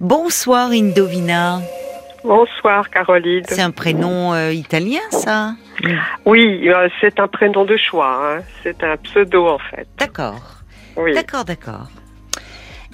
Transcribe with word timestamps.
Bonsoir 0.00 0.70
Indovina. 0.70 1.58
Bonsoir 2.22 2.88
Caroline. 2.90 3.42
C'est 3.48 3.60
un 3.62 3.70
prénom 3.70 4.32
euh, 4.32 4.52
italien 4.52 5.00
ça 5.10 5.54
Oui, 6.24 6.68
euh, 6.68 6.88
c'est 7.00 7.18
un 7.20 7.26
prénom 7.28 7.64
de 7.64 7.76
choix. 7.76 8.36
hein. 8.36 8.42
C'est 8.62 8.82
un 8.84 8.96
pseudo 8.98 9.46
en 9.48 9.58
fait. 9.58 9.86
D'accord. 9.98 10.40
Oui. 10.96 11.14
D'accord, 11.14 11.44
d'accord. 11.44 11.88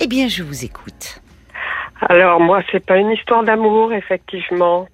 Eh 0.00 0.06
bien, 0.06 0.28
je 0.28 0.42
vous 0.42 0.64
écoute. 0.64 1.20
Alors 2.08 2.40
moi, 2.40 2.62
c'est 2.72 2.84
pas 2.84 2.96
une 2.96 3.10
histoire 3.10 3.44
d'amour 3.44 3.92
effectivement. 3.92 4.88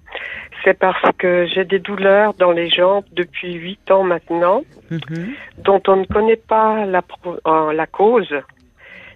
C'est 0.63 0.77
parce 0.77 1.01
que 1.17 1.47
j'ai 1.53 1.65
des 1.65 1.79
douleurs 1.79 2.33
dans 2.35 2.51
les 2.51 2.69
jambes 2.69 3.03
depuis 3.13 3.53
huit 3.53 3.89
ans 3.89 4.03
maintenant, 4.03 4.61
Mhm. 4.91 5.33
dont 5.59 5.81
on 5.87 5.95
ne 5.97 6.05
connaît 6.05 6.35
pas 6.35 6.85
la, 6.85 7.01
euh, 7.47 7.73
la 7.73 7.87
cause. 7.87 8.33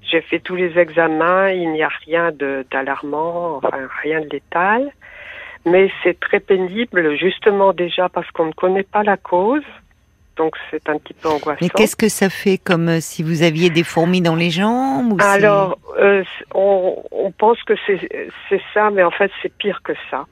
J'ai 0.09 0.21
fait 0.21 0.39
tous 0.39 0.55
les 0.55 0.77
examens, 0.77 1.49
il 1.49 1.71
n'y 1.71 1.83
a 1.83 1.89
rien 2.05 2.31
d'alarmant, 2.71 3.57
enfin 3.57 3.77
rien 4.03 4.21
de 4.21 4.29
létal. 4.29 4.91
Mais 5.65 5.89
c'est 6.03 6.19
très 6.19 6.39
pénible, 6.39 7.15
justement 7.17 7.73
déjà 7.73 8.07
parce 8.07 8.29
qu'on 8.31 8.45
ne 8.45 8.53
connaît 8.53 8.83
pas 8.83 9.03
la 9.03 9.17
cause. 9.17 9.63
Donc 10.37 10.55
c'est 10.69 10.87
un 10.89 10.97
petit 10.97 11.13
peu 11.13 11.29
angoissant. 11.29 11.59
Mais 11.61 11.69
qu'est-ce 11.69 11.95
que 11.95 12.09
ça 12.09 12.29
fait 12.29 12.57
comme 12.57 12.89
euh, 12.89 12.99
si 12.99 13.23
vous 13.23 13.41
aviez 13.41 13.69
des 13.69 13.83
fourmis 13.83 14.21
dans 14.21 14.35
les 14.35 14.49
jambes 14.49 15.13
ou 15.13 15.17
Alors, 15.21 15.77
euh, 15.97 16.23
on, 16.53 17.01
on 17.11 17.31
pense 17.31 17.61
que 17.63 17.73
c'est 17.87 18.29
c'est 18.49 18.61
ça, 18.73 18.89
mais 18.91 19.03
en 19.03 19.11
fait, 19.11 19.31
c'est 19.41 19.53
pire 19.57 19.81
que 19.83 19.93
ça. 20.11 20.25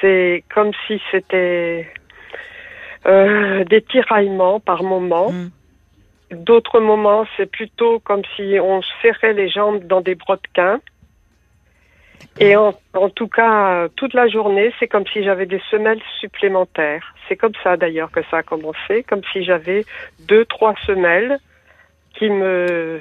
C'est 0.00 0.44
comme 0.54 0.70
si 0.86 1.00
c'était 1.10 1.88
euh, 3.06 3.64
des 3.64 3.82
tiraillements 3.82 4.60
par 4.60 4.82
moment. 4.82 5.30
Mm. 5.30 5.50
D'autres 6.32 6.80
moments, 6.80 7.24
c'est 7.36 7.50
plutôt 7.50 7.98
comme 8.00 8.22
si 8.36 8.56
on 8.60 8.80
serrait 9.02 9.34
les 9.34 9.48
jambes 9.48 9.84
dans 9.86 10.00
des 10.00 10.14
brodequins. 10.14 10.80
Et 12.38 12.56
en, 12.56 12.72
en 12.94 13.10
tout 13.10 13.28
cas, 13.28 13.88
toute 13.96 14.14
la 14.14 14.26
journée, 14.28 14.72
c'est 14.80 14.88
comme 14.88 15.04
si 15.12 15.22
j'avais 15.22 15.44
des 15.46 15.60
semelles 15.70 16.00
supplémentaires. 16.20 17.14
C'est 17.28 17.36
comme 17.36 17.52
ça 17.62 17.76
d'ailleurs 17.76 18.10
que 18.10 18.20
ça 18.30 18.38
a 18.38 18.42
commencé, 18.42 19.04
comme 19.08 19.20
si 19.32 19.44
j'avais 19.44 19.84
deux, 20.26 20.44
trois 20.46 20.74
semelles 20.86 21.38
qui 22.18 22.30
me 22.30 23.00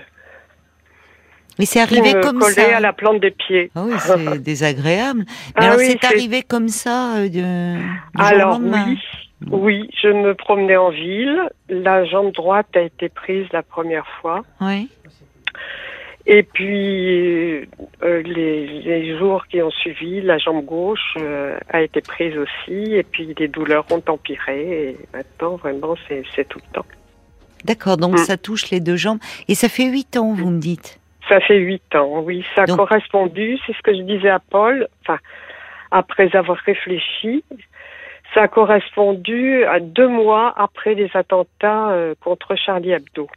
Mais 1.60 1.66
c'est 1.66 1.80
arrivé 1.80 2.14
me 2.14 2.22
comme 2.22 2.42
ça. 2.42 2.78
à 2.78 2.80
la 2.80 2.94
plante 2.94 3.20
des 3.20 3.32
pieds. 3.32 3.72
Ah 3.76 3.84
oui, 3.86 3.94
c'est 4.00 4.42
désagréable. 4.42 5.24
Mais 5.28 5.54
Ah 5.56 5.64
alors 5.66 5.78
oui, 5.78 5.86
c'est 5.92 6.06
arrivé 6.06 6.42
comme 6.42 6.68
ça 6.68 7.18
euh, 7.18 7.30
de, 7.30 7.80
Alors 8.18 8.60
oui, 8.62 9.00
oui, 9.50 9.90
je 10.02 10.08
me 10.10 10.34
promenais 10.36 10.78
en 10.78 10.90
ville. 10.90 11.42
La 11.70 12.06
jambe 12.06 12.32
droite 12.34 12.68
a 12.76 12.82
été 12.82 13.10
prise 13.10 13.48
la 13.52 13.64
première 13.64 14.08
fois. 14.22 14.44
Oui. 14.62 14.90
Et 16.28 16.44
puis 16.44 17.68
euh, 18.04 18.22
les, 18.22 18.68
les 18.68 19.18
jours 19.18 19.48
qui 19.48 19.62
ont 19.62 19.72
suivi, 19.72 20.22
la 20.22 20.38
jambe 20.38 20.64
gauche 20.64 21.16
euh, 21.18 21.58
a 21.70 21.82
été 21.82 22.02
prise 22.02 22.36
aussi. 22.38 22.94
Et 22.94 23.04
puis 23.04 23.34
les 23.38 23.48
douleurs 23.48 23.86
ont 23.92 24.04
empiré. 24.08 24.90
Et 24.90 24.98
maintenant, 25.14 25.56
vraiment, 25.56 25.96
c'est 26.08 26.48
tout 26.48 26.60
le 26.60 26.74
temps. 26.74 26.86
D'accord, 27.66 27.98
donc 27.98 28.14
Mm. 28.14 28.18
ça 28.18 28.38
touche 28.38 28.70
les 28.70 28.80
deux 28.80 28.96
jambes. 28.98 29.20
Et 29.48 29.56
ça 29.56 29.68
fait 29.70 29.86
huit 29.86 30.16
ans, 30.18 30.34
vous 30.34 30.50
me 30.52 30.60
dites. 30.60 31.00
Ça 31.30 31.40
fait 31.40 31.58
huit 31.58 31.96
ans, 31.96 32.22
oui. 32.22 32.44
Ça 32.56 32.64
a 32.64 32.66
Donc- 32.66 32.78
correspondu, 32.78 33.58
c'est 33.66 33.74
ce 33.74 33.82
que 33.82 33.94
je 33.96 34.02
disais 34.02 34.30
à 34.30 34.40
Paul, 34.40 34.88
enfin, 35.02 35.18
après 35.92 36.36
avoir 36.36 36.58
réfléchi, 36.58 37.44
ça 38.34 38.44
a 38.44 38.48
correspondu 38.48 39.64
à 39.66 39.80
deux 39.80 40.08
mois 40.08 40.54
après 40.56 40.96
les 40.96 41.10
attentats 41.14 41.92
euh, 41.92 42.16
contre 42.22 42.56
Charlie 42.56 42.92
Hebdo. 42.92 43.28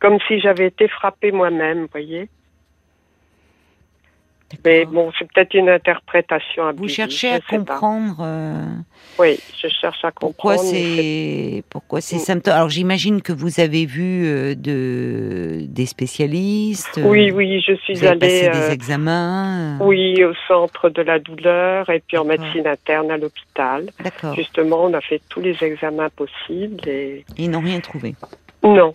Comme 0.00 0.18
si 0.28 0.38
j'avais 0.40 0.66
été 0.66 0.86
frappée 0.88 1.32
moi-même, 1.32 1.86
voyez. 1.90 2.28
Mais 4.64 4.86
bon, 4.86 5.12
c'est 5.18 5.30
peut-être 5.30 5.54
une 5.54 5.68
interprétation 5.68 6.66
abusive. 6.66 6.82
Vous 6.82 6.88
cherchez 6.88 7.28
à 7.30 7.40
comprendre 7.40 8.16
euh, 8.22 8.64
Oui, 9.18 9.38
je 9.62 9.68
cherche 9.68 10.02
à 10.04 10.10
pourquoi 10.10 10.56
comprendre. 10.56 11.62
pourquoi 11.68 12.00
ces 12.00 12.16
Mm. 12.16 12.20
symptômes. 12.20 12.54
Alors 12.54 12.70
j'imagine 12.70 13.20
que 13.20 13.32
vous 13.32 13.60
avez 13.60 13.84
vu 13.84 14.24
euh, 14.26 14.54
de 14.54 15.66
des 15.68 15.84
spécialistes. 15.86 16.98
euh, 16.98 17.04
Oui, 17.08 17.30
oui, 17.30 17.60
je 17.60 17.72
Vous 17.72 17.78
suis 17.78 18.06
avez 18.06 18.18
passé 18.18 18.46
allée. 18.46 18.58
des 18.58 18.64
euh, 18.70 18.72
examens. 18.72 19.80
euh, 19.80 19.84
Oui, 19.84 20.24
au 20.24 20.32
centre 20.46 20.88
de 20.88 21.02
la 21.02 21.18
douleur 21.18 21.90
et 21.90 22.00
puis 22.06 22.16
en 22.16 22.24
médecine 22.24 22.66
interne 22.66 23.10
à 23.10 23.16
l'hôpital. 23.18 23.90
D'accord. 24.02 24.34
Justement, 24.34 24.84
on 24.84 24.94
a 24.94 25.00
fait 25.00 25.20
tous 25.28 25.40
les 25.40 25.62
examens 25.62 26.08
possibles 26.10 26.88
et 26.88 27.24
Ils 27.36 27.50
n'ont 27.50 27.60
rien 27.60 27.80
trouvé. 27.80 28.14
non, 28.62 28.94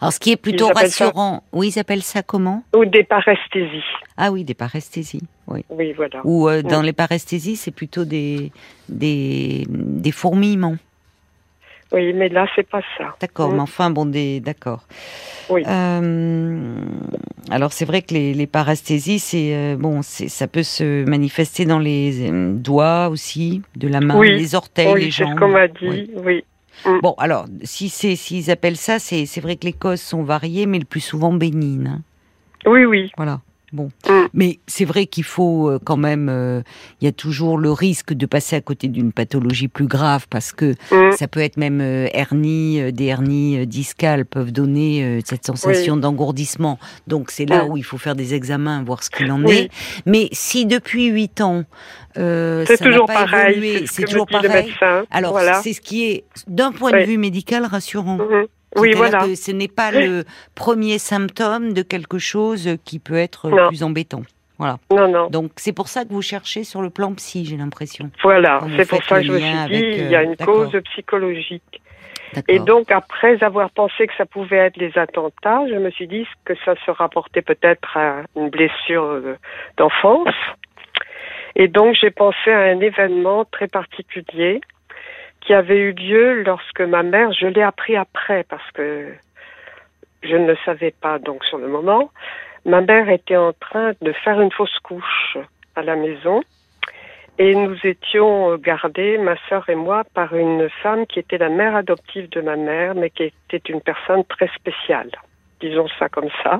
Alors 0.00 0.12
ce 0.12 0.18
qui 0.20 0.32
est 0.32 0.36
plutôt 0.36 0.66
Ils 0.66 0.70
appellent 0.72 0.90
ça- 0.90 1.04
rassurant. 1.06 1.42
Oui, 1.52 1.72
ils 1.74 1.78
appellent 1.78 2.02
ça 2.02 2.22
comment? 2.22 2.64
Ou 2.74 2.84
des 2.84 3.04
paresthésies. 3.04 3.82
Ah 4.16 4.30
oui, 4.32 4.44
des 4.44 4.54
paresthésies. 4.54 5.22
Oui. 5.46 5.64
Oui, 5.70 5.92
voilà. 5.92 6.20
Ou 6.24 6.48
euh, 6.48 6.62
dans 6.62 6.82
Mm. 6.82 6.86
les 6.86 6.92
paresthésies, 6.92 7.56
c'est 7.56 7.70
plutôt 7.70 8.04
des 8.04 8.50
des 8.88 9.66
des 9.68 10.12
fourmillements. 10.12 10.76
Oui, 11.92 12.12
mais 12.12 12.28
là, 12.28 12.46
c'est 12.54 12.68
pas 12.68 12.82
ça. 12.96 13.16
D'accord, 13.20 13.50
Mm. 13.50 13.54
mais 13.54 13.60
enfin, 13.62 13.90
bon, 13.90 14.06
des, 14.06 14.38
d'accord. 14.38 14.84
Oui. 15.48 15.64
Euh, 15.66 16.74
alors, 17.50 17.72
c'est 17.72 17.84
vrai 17.84 18.02
que 18.02 18.14
les, 18.14 18.32
les 18.32 18.46
paresthésies, 18.46 19.18
c'est 19.18 19.54
euh, 19.56 19.76
bon, 19.76 20.02
c'est 20.02 20.28
ça 20.28 20.46
peut 20.46 20.62
se 20.62 21.04
manifester 21.04 21.64
dans 21.64 21.80
les 21.80 22.30
doigts 22.54 23.08
aussi, 23.08 23.62
de 23.76 23.88
la 23.88 24.00
main, 24.00 24.16
Oui. 24.16 24.30
les 24.30 24.54
orteils, 24.54 24.92
oui, 24.92 25.04
les 25.06 25.10
c'est 25.10 25.24
jambes. 25.24 25.34
ce 25.34 25.38
qu'on 25.40 25.48
m'a 25.48 25.66
Oui. 25.82 26.02
dit. 26.06 26.10
Oui. 26.24 26.44
Bon, 27.02 27.14
alors, 27.18 27.46
si 27.62 27.88
c'est 27.88 28.16
s'ils 28.16 28.50
appellent 28.50 28.76
ça, 28.76 28.98
c'est 28.98 29.26
c'est 29.26 29.40
vrai 29.40 29.56
que 29.56 29.66
les 29.66 29.72
causes 29.72 30.00
sont 30.00 30.22
variées, 30.22 30.66
mais 30.66 30.78
le 30.78 30.84
plus 30.84 31.00
souvent 31.00 31.32
bénignes. 31.32 31.86
hein. 31.88 32.02
Oui, 32.66 32.84
oui. 32.84 33.10
Voilà. 33.16 33.40
Bon, 33.72 33.90
Mm. 34.08 34.12
mais 34.34 34.58
c'est 34.66 34.84
vrai 34.84 35.06
qu'il 35.06 35.22
faut 35.24 35.68
euh, 35.70 35.78
quand 35.82 35.96
même. 35.96 36.28
euh, 36.28 36.62
Il 37.00 37.04
y 37.04 37.08
a 37.08 37.12
toujours 37.12 37.56
le 37.56 37.70
risque 37.70 38.12
de 38.12 38.26
passer 38.26 38.56
à 38.56 38.60
côté 38.60 38.88
d'une 38.88 39.12
pathologie 39.12 39.68
plus 39.68 39.86
grave 39.86 40.26
parce 40.28 40.52
que 40.52 40.74
Mm. 40.90 41.12
ça 41.12 41.28
peut 41.28 41.40
être 41.40 41.56
même 41.56 41.80
euh, 41.80 42.08
hernie, 42.12 42.80
euh, 42.80 42.90
des 42.90 43.04
hernies 43.06 43.66
discales 43.66 44.24
peuvent 44.26 44.52
donner 44.52 45.20
cette 45.24 45.46
sensation 45.46 45.96
d'engourdissement. 45.96 46.78
Donc 47.06 47.30
c'est 47.30 47.46
là 47.46 47.64
Mm. 47.64 47.68
où 47.70 47.76
il 47.76 47.84
faut 47.84 47.98
faire 47.98 48.16
des 48.16 48.34
examens, 48.34 48.82
voir 48.82 49.02
ce 49.04 49.10
qu'il 49.10 49.30
en 49.30 49.42
Oui. 49.44 49.52
est. 49.56 49.70
Mais 50.04 50.28
si 50.32 50.66
depuis 50.66 51.06
huit 51.06 51.40
ans, 51.40 51.64
C'est 52.16 52.82
toujours 52.82 53.06
pas 53.06 53.24
pareil. 53.26 53.86
C'est 53.86 54.02
ce 54.02 54.06
toujours 54.06 54.26
pareil. 54.26 54.72
Alors 55.10 55.30
voilà. 55.32 55.60
c'est 55.62 55.72
ce 55.72 55.80
qui 55.80 56.04
est, 56.10 56.24
d'un 56.48 56.72
point 56.72 56.90
de 56.90 57.04
vue 57.04 57.18
médical, 57.18 57.64
rassurant. 57.64 58.16
Mhm. 58.18 58.46
Oui, 58.76 58.92
voilà. 58.94 59.20
que 59.20 59.34
ce 59.34 59.50
n'est 59.50 59.68
pas 59.68 59.90
le 59.90 60.24
premier 60.54 60.98
symptôme 60.98 61.72
de 61.72 61.82
quelque 61.82 62.18
chose 62.18 62.76
qui 62.84 62.98
peut 62.98 63.16
être 63.16 63.48
Non. 63.48 63.68
plus 63.68 63.82
embêtant. 63.82 64.22
Voilà. 64.58 64.78
Non, 64.90 65.08
non. 65.08 65.28
Donc 65.30 65.52
c'est 65.56 65.72
pour 65.72 65.88
ça 65.88 66.04
que 66.04 66.10
vous 66.10 66.22
cherchez 66.22 66.64
sur 66.64 66.82
le 66.82 66.90
plan 66.90 67.14
psy, 67.14 67.44
j'ai 67.46 67.56
l'impression. 67.56 68.10
Voilà. 68.22 68.60
C'est 68.76 68.88
pour 68.88 69.02
ça 69.04 69.20
que 69.20 69.26
je 69.26 69.32
me 69.32 69.38
suis 69.38 69.68
dit, 69.68 69.84
il 70.02 70.10
y 70.10 70.14
a 70.14 70.20
euh, 70.20 70.24
une 70.24 70.34
d'accord. 70.34 70.70
cause 70.70 70.82
psychologique. 70.92 71.80
Et 72.46 72.60
donc, 72.60 72.92
après 72.92 73.42
avoir 73.42 73.70
pensé 73.70 74.06
que 74.06 74.12
ça 74.16 74.24
pouvait 74.26 74.58
être 74.58 74.76
les 74.76 74.96
attentats, 74.96 75.66
je 75.68 75.74
me 75.74 75.90
suis 75.90 76.06
dit 76.06 76.26
que 76.44 76.54
ça 76.64 76.74
se 76.86 76.90
rapportait 76.92 77.42
peut-être 77.42 77.96
à 77.96 78.22
une 78.36 78.50
blessure 78.50 79.02
euh, 79.02 79.36
d'enfance. 79.76 80.28
Et 81.56 81.66
donc, 81.66 81.96
j'ai 82.00 82.10
pensé 82.10 82.50
à 82.50 82.60
un 82.60 82.80
événement 82.80 83.44
très 83.46 83.66
particulier 83.66 84.60
qui 85.40 85.54
avait 85.54 85.78
eu 85.78 85.92
lieu 85.92 86.42
lorsque 86.42 86.80
ma 86.80 87.02
mère, 87.02 87.32
je 87.32 87.46
l'ai 87.46 87.62
appris 87.62 87.96
après 87.96 88.44
parce 88.44 88.70
que 88.72 89.12
je 90.22 90.36
ne 90.36 90.46
le 90.46 90.56
savais 90.64 90.92
pas 91.00 91.18
donc 91.18 91.44
sur 91.44 91.58
le 91.58 91.68
moment, 91.68 92.10
ma 92.64 92.80
mère 92.80 93.08
était 93.08 93.36
en 93.36 93.52
train 93.52 93.92
de 94.00 94.12
faire 94.12 94.40
une 94.40 94.52
fausse 94.52 94.78
couche 94.80 95.38
à 95.76 95.82
la 95.82 95.96
maison. 95.96 96.42
Et 97.38 97.54
nous 97.54 97.76
étions 97.84 98.56
gardés, 98.56 99.16
ma 99.16 99.34
sœur 99.48 99.66
et 99.70 99.74
moi, 99.74 100.04
par 100.12 100.34
une 100.34 100.68
femme 100.82 101.06
qui 101.06 101.18
était 101.18 101.38
la 101.38 101.48
mère 101.48 101.74
adoptive 101.74 102.28
de 102.28 102.42
ma 102.42 102.56
mère, 102.56 102.94
mais 102.94 103.08
qui 103.08 103.32
était 103.50 103.72
une 103.72 103.80
personne 103.80 104.24
très 104.24 104.48
spéciale, 104.48 105.10
disons 105.60 105.88
ça 105.98 106.10
comme 106.10 106.28
ça, 106.42 106.58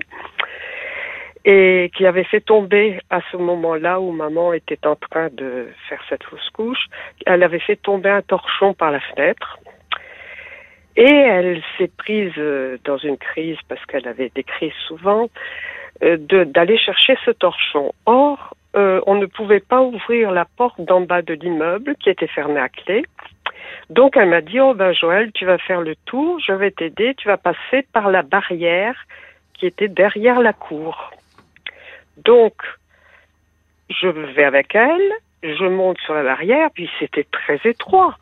et 1.44 1.90
qui 1.96 2.06
avait 2.06 2.24
fait 2.24 2.40
tomber 2.40 3.00
à 3.08 3.20
ce 3.32 3.36
moment-là 3.36 4.00
où 4.00 4.12
maman 4.12 4.52
était 4.52 4.87
en 4.87 4.96
train 4.96 5.28
de 5.32 5.69
faire 5.88 6.02
cette 6.08 6.22
fausse 6.25 6.50
couche, 6.50 6.87
elle 7.26 7.42
avait 7.42 7.60
fait 7.60 7.76
tomber 7.76 8.10
un 8.10 8.22
torchon 8.22 8.75
par 8.75 8.90
la 8.90 9.00
fenêtre. 9.00 9.58
Et 10.96 11.04
elle 11.04 11.62
s'est 11.78 11.90
prise 11.96 12.32
euh, 12.37 12.76
dans 12.84 12.98
une 12.98 13.16
crise, 13.16 13.56
parce 13.69 13.84
qu'elle 13.87 14.06
avait 14.06 14.31
des 14.34 14.42
crises 14.42 14.72
souvent, 14.87 15.31
euh, 16.02 16.16
d'aller 16.19 16.76
chercher 16.76 17.16
ce 17.25 17.31
torchon. 17.31 17.94
Or, 18.06 18.54
euh, 18.76 19.00
on 19.06 19.14
ne 19.14 19.26
pouvait 19.26 19.60
pas 19.60 19.81
ouvrir 19.81 20.31
la 20.31 20.44
porte 20.44 20.81
d'en 20.81 21.00
bas 21.00 21.22
de 21.22 21.34
l'immeuble 21.34 21.96
qui 21.96 22.10
était 22.10 22.26
fermée 22.26 22.60
à 22.60 22.69
clé. 22.69 23.04
Donc 23.88 24.16
elle 24.16 24.28
m'a 24.28 24.40
dit, 24.40 24.60
oh 24.60 24.75
ben 24.75 24.93
Joël, 24.93 25.32
tu 25.32 25.44
vas 25.44 25.58
faire 25.58 25.81
le 25.81 25.96
tour, 26.06 26.38
je 26.40 26.52
vais 26.52 26.70
t'aider, 26.70 27.14
tu 27.16 27.28
vas 27.28 27.36
passer 27.36 27.86
par 27.93 28.10
la 28.10 28.22
barrière 28.22 28.94
qui 29.54 29.66
était 29.66 29.88
derrière 29.88 30.40
la 30.40 30.52
cour. 30.52 31.10
Donc, 32.16 32.54
je 33.88 34.08
vais 34.08 34.44
avec 34.44 34.74
elle, 34.74 35.12
je 35.42 35.64
monte 35.64 35.98
sur 36.00 36.14
la 36.14 36.22
barrière, 36.22 36.70
puis 36.72 36.88
c'était 36.98 37.26
très 37.30 37.60
étroit 37.64 38.16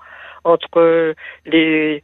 entre 0.44 1.14
les 1.46 2.02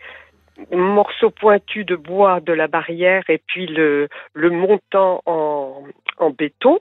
morceaux 0.72 1.30
pointus 1.30 1.84
de 1.84 1.96
bois 1.96 2.40
de 2.40 2.52
la 2.52 2.68
barrière 2.68 3.22
et 3.28 3.38
puis 3.38 3.66
le, 3.66 4.08
montant 4.34 5.22
en, 5.26 5.84
béton. 6.30 6.78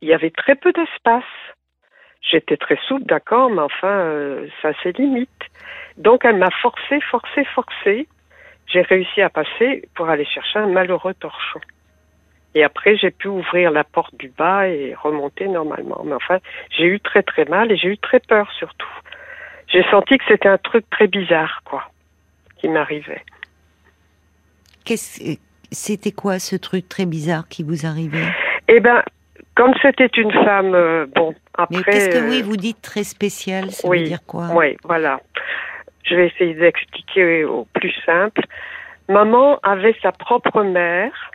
il 0.00 0.08
y 0.08 0.14
avait 0.14 0.30
très 0.30 0.54
peu 0.54 0.72
d'espace. 0.72 1.24
J'étais 2.22 2.56
très 2.56 2.78
souple, 2.88 3.04
d'accord, 3.04 3.50
mais 3.50 3.60
enfin, 3.60 3.88
euh, 3.88 4.48
ça 4.62 4.68
a 4.68 4.82
ses 4.82 4.92
limites. 4.92 5.28
Donc 5.98 6.24
elle 6.24 6.38
m'a 6.38 6.50
forcé, 6.62 7.00
forcé, 7.02 7.44
forcé. 7.44 8.08
J'ai 8.66 8.80
réussi 8.80 9.20
à 9.20 9.28
passer 9.28 9.86
pour 9.94 10.08
aller 10.08 10.24
chercher 10.24 10.58
un 10.58 10.68
malheureux 10.68 11.12
torchon. 11.14 11.60
Et 12.54 12.62
après, 12.62 12.96
j'ai 12.96 13.10
pu 13.10 13.28
ouvrir 13.28 13.70
la 13.70 13.84
porte 13.84 14.14
du 14.16 14.28
bas 14.28 14.68
et 14.68 14.94
remonter 14.94 15.48
normalement. 15.48 16.02
Mais 16.04 16.14
enfin, 16.14 16.38
j'ai 16.70 16.84
eu 16.84 17.00
très 17.00 17.22
très 17.22 17.44
mal 17.46 17.72
et 17.72 17.76
j'ai 17.76 17.88
eu 17.88 17.98
très 17.98 18.20
peur 18.20 18.50
surtout. 18.58 18.86
J'ai 19.68 19.82
senti 19.90 20.18
que 20.18 20.24
c'était 20.28 20.48
un 20.48 20.58
truc 20.58 20.88
très 20.90 21.08
bizarre, 21.08 21.62
quoi, 21.64 21.82
qui 22.58 22.68
m'arrivait. 22.68 23.22
C'était 25.72 26.12
quoi 26.12 26.38
ce 26.38 26.54
truc 26.54 26.88
très 26.88 27.06
bizarre 27.06 27.48
qui 27.48 27.64
vous 27.64 27.86
arrivait? 27.86 28.28
Eh 28.68 28.78
ben, 28.80 29.02
comme 29.56 29.72
c'était 29.82 30.10
une 30.16 30.32
femme, 30.32 30.74
euh, 30.74 31.06
bon, 31.14 31.34
après. 31.54 31.82
qu'est-ce 31.82 32.10
que 32.10 32.28
oui, 32.28 32.40
euh, 32.40 32.44
vous 32.44 32.56
dites 32.56 32.82
très 32.82 33.04
spécial 33.04 33.70
Ça 33.70 33.88
oui, 33.88 34.00
veut 34.00 34.04
dire 34.08 34.24
quoi? 34.26 34.48
Oui, 34.54 34.76
voilà. 34.84 35.20
Je 36.04 36.14
vais 36.14 36.26
essayer 36.26 36.54
d'expliquer 36.54 37.44
au 37.44 37.66
plus 37.72 37.94
simple. 38.04 38.42
Maman 39.08 39.58
avait 39.62 39.96
sa 40.02 40.12
propre 40.12 40.62
mère, 40.62 41.30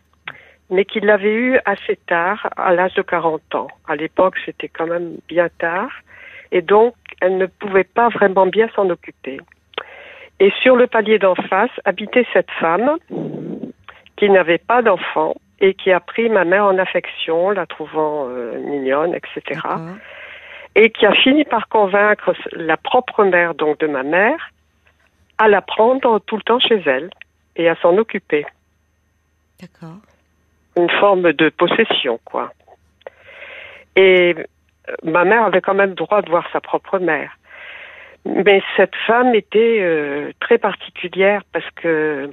mais 0.70 0.86
qui 0.86 1.00
l'avait 1.00 1.34
eue 1.34 1.60
assez 1.66 1.96
tard, 2.08 2.50
à 2.56 2.74
l'âge 2.74 2.94
de 2.94 3.02
40 3.02 3.56
ans. 3.56 3.68
À 3.88 3.96
l'époque, 3.96 4.36
c'était 4.46 4.68
quand 4.68 4.88
même 4.88 5.18
bien 5.28 5.50
tard. 5.58 5.90
Et 6.52 6.62
donc, 6.62 6.96
elle 7.22 7.38
ne 7.38 7.46
pouvait 7.46 7.84
pas 7.84 8.10
vraiment 8.10 8.46
bien 8.46 8.70
s'en 8.76 8.90
occuper. 8.90 9.40
Et 10.40 10.52
sur 10.62 10.76
le 10.76 10.88
palier 10.88 11.20
d'en 11.20 11.36
face 11.36 11.72
habitait 11.86 12.26
cette 12.34 12.52
femme 12.52 12.98
qui 14.16 14.30
n'avait 14.30 14.58
pas 14.58 14.82
d'enfant 14.82 15.36
et 15.60 15.74
qui 15.74 15.92
a 15.92 16.00
pris 16.00 16.30
ma 16.30 16.46
mère 16.46 16.66
en 16.66 16.78
affection, 16.78 17.50
la 17.50 17.66
trouvant 17.66 18.28
euh, 18.30 18.58
mignonne, 18.60 19.14
etc. 19.14 19.60
Et 20.76 20.92
qui 20.92 21.06
a 21.06 21.14
fini 21.14 21.44
par 21.44 21.68
convaincre 21.68 22.34
la 22.54 22.78
propre 22.78 23.26
mère 23.26 23.56
donc 23.56 23.80
de 23.80 23.88
ma 23.88 24.04
mère 24.04 24.52
à 25.38 25.48
la 25.48 25.62
prendre 25.62 26.20
tout 26.20 26.38
le 26.38 26.44
temps 26.44 26.60
chez 26.60 26.82
elle 26.86 27.10
et 27.56 27.68
à 27.68 27.76
s'en 27.78 27.98
occuper. 27.98 28.46
D'accord. 29.60 29.98
Une 30.80 30.90
forme 31.00 31.34
de 31.34 31.50
possession, 31.50 32.20
quoi. 32.24 32.54
Et 33.96 34.34
euh, 34.38 34.94
ma 35.04 35.26
mère 35.26 35.44
avait 35.44 35.60
quand 35.60 35.74
même 35.74 35.94
droit 35.94 36.22
de 36.22 36.30
voir 36.30 36.48
sa 36.54 36.62
propre 36.62 37.00
mère. 37.00 37.38
Mais 38.26 38.62
cette 38.78 38.96
femme 39.08 39.36
était 39.36 39.80
euh, 39.82 40.32
très 40.40 40.58
particulière 40.58 41.42
parce 41.52 41.70
que 41.72 42.30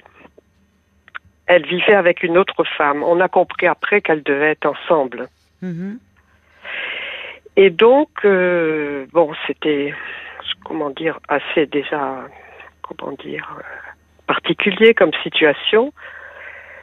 elle 1.47 1.67
vivait 1.67 1.95
avec 1.95 2.23
une 2.23 2.39
autre 2.39 2.63
femme. 2.77 3.03
On 3.03 3.21
a 3.21 3.29
compris 3.29 3.67
après 3.67 4.01
qu'elles 4.01 4.23
devaient 4.23 4.53
être 4.53 4.67
ensemble. 4.67 5.29
Mm-hmm. 5.63 5.99
Et 7.57 7.71
donc, 7.71 8.11
euh, 8.25 9.07
bon, 9.13 9.33
c'était, 9.47 9.95
comment 10.65 10.91
dire, 10.91 11.19
assez 11.29 11.67
déjà, 11.67 12.29
comment 12.83 13.13
dire, 13.13 13.57
particulier 14.27 14.95
comme 14.95 15.13
situation. 15.23 15.93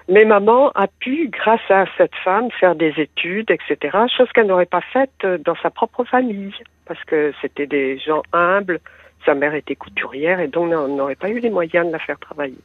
Mais 0.09 0.25
maman 0.25 0.71
a 0.75 0.87
pu, 0.87 1.29
grâce 1.29 1.69
à 1.69 1.85
cette 1.97 2.15
femme, 2.23 2.49
faire 2.59 2.75
des 2.75 2.93
études, 2.97 3.49
etc., 3.51 3.97
chose 4.15 4.29
qu'elle 4.33 4.47
n'aurait 4.47 4.65
pas 4.65 4.81
faite 4.81 5.25
dans 5.45 5.55
sa 5.61 5.69
propre 5.69 6.03
famille, 6.03 6.53
parce 6.85 7.03
que 7.05 7.33
c'était 7.41 7.67
des 7.67 7.97
gens 7.99 8.23
humbles. 8.33 8.79
Sa 9.25 9.33
mère 9.33 9.55
était 9.55 9.75
couturière 9.75 10.41
et 10.41 10.47
donc 10.47 10.73
on 10.73 10.89
n'aurait 10.89 11.15
pas 11.15 11.29
eu 11.29 11.39
les 11.39 11.49
moyens 11.49 11.87
de 11.87 11.91
la 11.93 11.99
faire 11.99 12.19
travailler. 12.19 12.57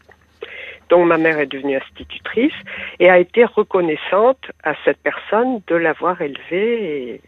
Donc 0.88 1.06
ma 1.06 1.19
mère 1.19 1.38
est 1.38 1.46
devenue 1.46 1.76
institutrice 1.76 2.55
et 2.99 3.11
a 3.11 3.19
été 3.19 3.44
reconnaissante 3.44 4.50
à 4.64 4.73
cette 4.85 4.99
personne 4.99 5.61
de 5.67 5.76
l'avoir 5.76 6.20
élevée 6.20 7.20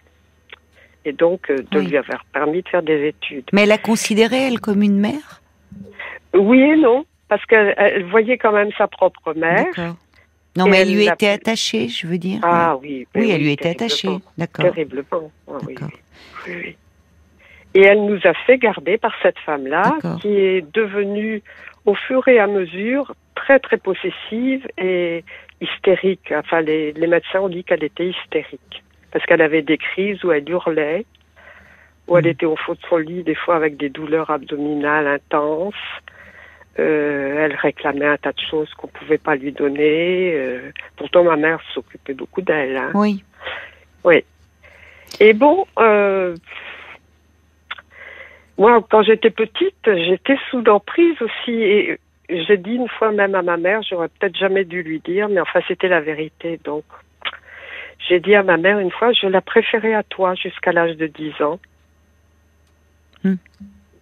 et, 1.05 1.13
donc 1.13 1.51
euh, 1.51 1.59
de 1.71 1.81
lui 1.81 1.97
avoir 1.97 2.25
permis 2.33 2.63
de 2.63 2.69
faire 2.69 2.83
des 2.83 3.09
études. 3.09 3.45
Mais 3.53 3.63
elle 3.63 3.73
a 3.73 3.79
considéré 3.79 4.49
elle 4.49 4.61
comme 4.61 4.83
une 4.83 4.99
mère? 4.99 5.41
Oui 6.35 6.61
et 6.61 6.77
non, 6.77 7.05
parce 7.31 7.47
qu'elle 7.47 8.05
voyait 8.07 8.39
quand 8.39 8.53
même 8.53 8.71
sa 8.77 8.89
propre 8.89 9.33
mère. 9.35 9.95
Non, 10.57 10.67
mais 10.67 10.79
elle, 10.79 10.93
lui 10.93 11.07
était 11.07 11.29
attachée, 11.29 11.89
je 11.89 12.09
veux 12.09 12.19
dire. 12.19 12.41
Ah 12.43 12.77
oui. 12.77 13.07
Ben 13.15 13.23
oui, 13.23 13.31
elle 13.31 13.41
lui 13.41 13.53
était 13.53 13.71
attachée, 13.71 14.09
d'accord. 14.37 14.65
Terriblement, 14.65 15.31
ah 15.49 15.59
oui, 15.65 15.77
oui. 16.49 16.77
Et 17.73 17.83
elle 17.83 18.05
nous 18.05 18.19
a 18.25 18.35
fait 18.35 18.59
garder 18.59 18.99
par 18.99 19.15
cette 19.23 19.39
femme-là, 19.39 19.97
qui 20.21 20.37
est 20.37 20.67
devenue, 20.75 21.41
au 21.87 21.95
fur 21.95 22.27
et 22.27 22.41
à 22.41 22.49
mesure, 22.49 23.15
très 23.37 23.61
très 23.61 23.77
possessive 23.77 24.67
et 24.77 25.25
hystérique. 25.61 26.33
Enfin, 26.37 26.63
les, 26.63 26.93
médecins 26.95 27.41
ont 27.41 27.49
dit 27.49 27.63
qu'elle 27.63 27.85
était 27.85 28.09
hystérique 28.09 28.83
parce 29.13 29.25
qu'elle 29.27 29.43
avait 29.43 29.63
des 29.63 29.79
crises 29.79 30.25
où 30.25 30.33
elle 30.33 30.49
hurlait, 30.49 31.05
où 32.09 32.19
elle 32.19 32.25
mm. 32.25 32.29
était 32.29 32.47
au 32.47 32.57
fond 32.57 32.73
de 32.73 32.81
son 32.89 32.97
lit 32.97 33.23
des 33.23 33.37
fois 33.37 33.55
avec 33.55 33.77
des 33.77 33.89
douleurs 33.89 34.31
abdominales 34.31 35.07
intenses. 35.07 35.75
Euh, 36.79 37.45
elle 37.45 37.55
réclamait 37.57 38.07
un 38.07 38.17
tas 38.17 38.33
de 38.33 38.41
choses 38.41 38.73
qu'on 38.75 38.87
pouvait 38.87 39.19
pas 39.19 39.35
lui 39.35 39.53
donner. 39.53 40.33
Euh, 40.35 40.71
pourtant, 40.97 41.25
ma 41.25 41.37
mère 41.37 41.61
s'occupait 41.75 42.15
beaucoup 42.15 42.43
d'elle. 42.43 42.77
Hein. 42.77 42.91
Oui. 42.95 43.25
Oui. 44.05 44.25
Et 45.19 45.33
bon, 45.33 45.67
euh, 45.79 46.37
moi, 48.57 48.85
quand 48.89 49.03
j'étais 49.03 49.31
petite, 49.31 49.85
j'étais 49.85 50.37
sous 50.51 50.63
l'emprise 50.63 51.21
aussi. 51.21 51.53
Et 51.53 51.99
j'ai 52.29 52.57
dit 52.57 52.75
une 52.75 52.89
fois 52.89 53.11
même 53.11 53.35
à 53.35 53.43
ma 53.43 53.57
mère, 53.57 53.83
j'aurais 53.83 54.09
peut-être 54.09 54.37
jamais 54.37 54.65
dû 54.65 54.83
lui 54.83 55.01
dire, 55.01 55.29
mais 55.29 55.41
enfin 55.41 55.61
c'était 55.67 55.89
la 55.89 56.01
vérité. 56.01 56.61
Donc 56.65 56.85
j'ai 58.09 58.21
dit 58.21 58.35
à 58.35 58.43
ma 58.43 58.57
mère 58.57 58.79
une 58.79 58.91
fois, 58.91 59.13
je 59.13 59.27
la 59.27 59.41
préférais 59.41 59.95
à 59.95 60.03
toi 60.03 60.35
jusqu'à 60.35 60.73
l'âge 60.73 60.97
de 60.97 61.07
10 61.07 61.43
ans. 61.43 61.59
Hmm. 63.25 63.35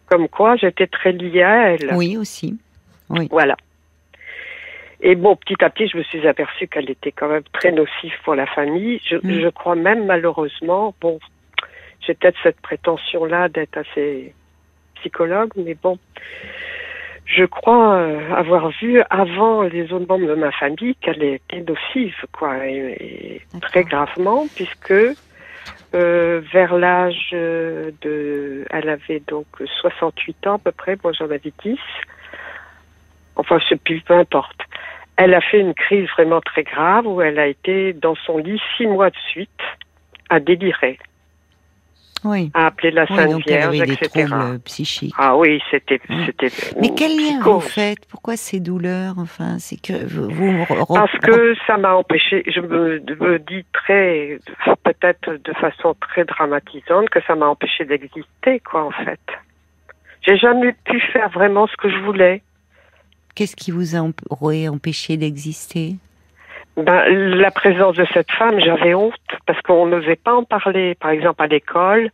Comme 0.09 0.29
quoi 0.29 0.57
j'étais 0.57 0.87
très 0.87 1.13
liée 1.13 1.43
à 1.43 1.73
elle. 1.73 1.95
Oui 1.95 2.17
aussi. 2.17 2.59
Oui. 3.11 3.29
Voilà. 3.31 3.57
Et 5.01 5.15
bon, 5.15 5.37
petit 5.37 5.63
à 5.63 5.71
petit, 5.71 5.87
je 5.89 5.97
me 5.97 6.03
suis 6.03 6.27
aperçue 6.27 6.67
qu'elle 6.67 6.91
était 6.91 7.13
quand 7.13 7.29
même 7.29 7.45
très 7.53 7.71
nocive 7.71 8.15
pour 8.25 8.35
la 8.35 8.47
famille. 8.47 9.01
Je, 9.05 9.17
je 9.23 9.49
crois 9.49 9.77
même 9.77 10.07
malheureusement, 10.07 10.95
bon, 11.01 11.21
j'ai 12.01 12.15
peut-être 12.15 12.39
cette 12.43 12.61
prétention-là 12.61 13.49
d'être 13.49 13.77
assez 13.77 14.35
psychologue, 14.97 15.53
mais 15.57 15.75
bon, 15.75 15.99
je 17.27 17.45
crois 17.45 17.97
euh, 17.97 18.33
avoir 18.35 18.71
vu 18.81 19.03
avant 19.11 19.63
les 19.63 19.93
autres 19.93 20.07
membres 20.09 20.27
de 20.27 20.35
ma 20.35 20.51
famille 20.51 20.95
qu'elle 20.97 21.23
était 21.23 21.61
nocive, 21.61 22.17
quoi, 22.33 22.67
et, 22.67 23.43
très 23.61 23.85
gravement, 23.85 24.47
puisque 24.57 24.95
euh, 25.95 26.41
vers 26.53 26.77
l'âge 26.77 27.31
de, 27.33 28.65
elle 28.71 28.89
avait 28.89 29.23
donc 29.27 29.47
68 29.81 30.47
ans 30.47 30.55
à 30.55 30.59
peu 30.59 30.73
près, 30.73 30.97
moi 31.03 31.13
j'en 31.13 31.25
avais 31.25 31.53
10. 31.65 31.79
Enfin, 33.37 33.59
ce 33.69 33.75
peu 33.75 34.15
importe. 34.15 34.61
Elle 35.17 35.35
a 35.35 35.41
fait 35.41 35.61
une 35.61 35.75
crise 35.75 36.09
vraiment 36.11 36.41
très 36.41 36.63
grave 36.63 37.07
où 37.07 37.21
elle 37.23 37.39
a 37.39 37.47
été 37.47 37.93
dans 37.93 38.15
son 38.15 38.39
lit 38.39 38.61
six 38.77 38.87
mois 38.87 39.11
de 39.11 39.17
suite 39.31 39.51
à 40.29 40.41
délirer 40.41 40.99
oui. 42.25 42.51
a 42.55 42.67
appelé 42.67 42.91
la 42.91 43.07
Sainte 43.07 43.47
Vierge, 43.47 43.79
des 43.79 43.97
troubles 43.97 44.59
psychiques. 44.65 45.15
Ah 45.19 45.37
oui, 45.37 45.61
c'était, 45.71 46.01
c'était. 46.27 46.49
Mais 46.81 46.91
quel 46.97 47.17
lien 47.17 47.41
vous 47.43 47.61
faites 47.61 48.07
Pourquoi 48.09 48.37
ces 48.37 48.61
douleurs? 48.61 49.15
Enfin, 49.19 49.59
c'est 49.59 49.81
que 49.81 50.07
vous. 50.07 50.65
Parce 50.87 51.19
que 51.19 51.55
ça 51.67 51.77
m'a 51.77 51.95
empêché. 51.95 52.43
Je 52.47 52.61
me, 52.61 53.01
me 53.21 53.39
dis 53.39 53.65
très, 53.73 54.39
peut-être 54.85 55.35
de 55.45 55.53
façon 55.55 55.95
très 56.01 56.25
dramatisante, 56.25 57.09
que 57.11 57.21
ça 57.27 57.35
m'a 57.35 57.47
empêché 57.47 57.85
d'exister, 57.85 58.61
quoi, 58.61 58.85
en 58.85 58.91
fait. 58.91 59.21
J'ai 60.27 60.37
jamais 60.37 60.75
pu 60.85 61.01
faire 61.13 61.31
vraiment 61.31 61.67
ce 61.67 61.77
que 61.77 61.91
je 61.91 61.99
voulais. 61.99 62.43
Qu'est-ce 63.35 63.57
qui 63.57 63.71
vous 63.71 63.95
a 63.95 64.01
empêché 64.01 65.17
d'exister? 65.17 65.97
Ben, 66.79 67.05
la 67.09 67.51
présence 67.51 67.97
de 67.97 68.07
cette 68.15 68.31
femme, 68.31 68.61
j'avais 68.61 68.95
honte 68.95 69.15
parce 69.47 69.61
qu'on 69.63 69.87
n'osait 69.87 70.17
pas 70.17 70.35
en 70.35 70.45
parler. 70.45 70.95
Par 70.95 71.11
exemple, 71.11 71.43
à 71.43 71.49
l'école, 71.49 72.11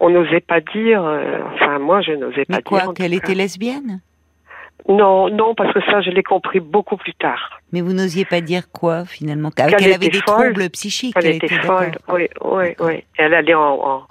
on 0.00 0.08
n'osait 0.08 0.40
pas 0.40 0.60
dire. 0.60 1.04
Euh, 1.04 1.40
enfin, 1.54 1.78
moi, 1.78 2.00
je 2.00 2.12
n'osais 2.12 2.46
pas 2.46 2.62
quoi, 2.62 2.80
dire. 2.80 2.94
qu'elle 2.94 3.12
était 3.14 3.34
lesbienne? 3.34 4.00
Non, 4.88 5.28
non, 5.28 5.54
parce 5.54 5.74
que 5.74 5.80
ça, 5.82 6.00
je 6.00 6.10
l'ai 6.10 6.22
compris 6.22 6.58
beaucoup 6.58 6.96
plus 6.96 7.12
tard. 7.12 7.60
Mais 7.70 7.82
vous 7.82 7.92
n'osiez 7.92 8.24
pas 8.24 8.40
dire 8.40 8.72
quoi 8.72 9.04
finalement? 9.04 9.50
Qu'elle 9.50 9.74
avait 9.74 10.08
des 10.08 10.20
troubles 10.20 10.70
psychiques. 10.70 11.14
Elle, 11.16 11.34
était, 11.34 11.48
folle. 11.48 11.92
Oui, 12.08 12.28
oui, 12.40 12.74
oui. 12.80 13.04
Elle 13.18 13.34
allait 13.34 13.52
en, 13.52 14.06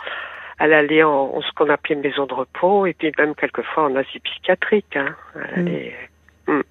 elle 0.60 0.74
allait 0.74 1.02
en, 1.02 1.42
ce 1.42 1.52
qu'on 1.56 1.70
appelait 1.70 1.96
maison 1.96 2.28
de 2.28 2.36
repos 2.36 2.86
et 2.86 2.94
puis 2.94 3.12
même 3.18 3.34
quelquefois 3.34 3.86
en 3.86 3.96
asie 3.96 4.20
psychiatrique. 4.20 4.96
Hein. 4.96 5.16
Hmm. 5.58 6.54
Hmm. 6.54 6.62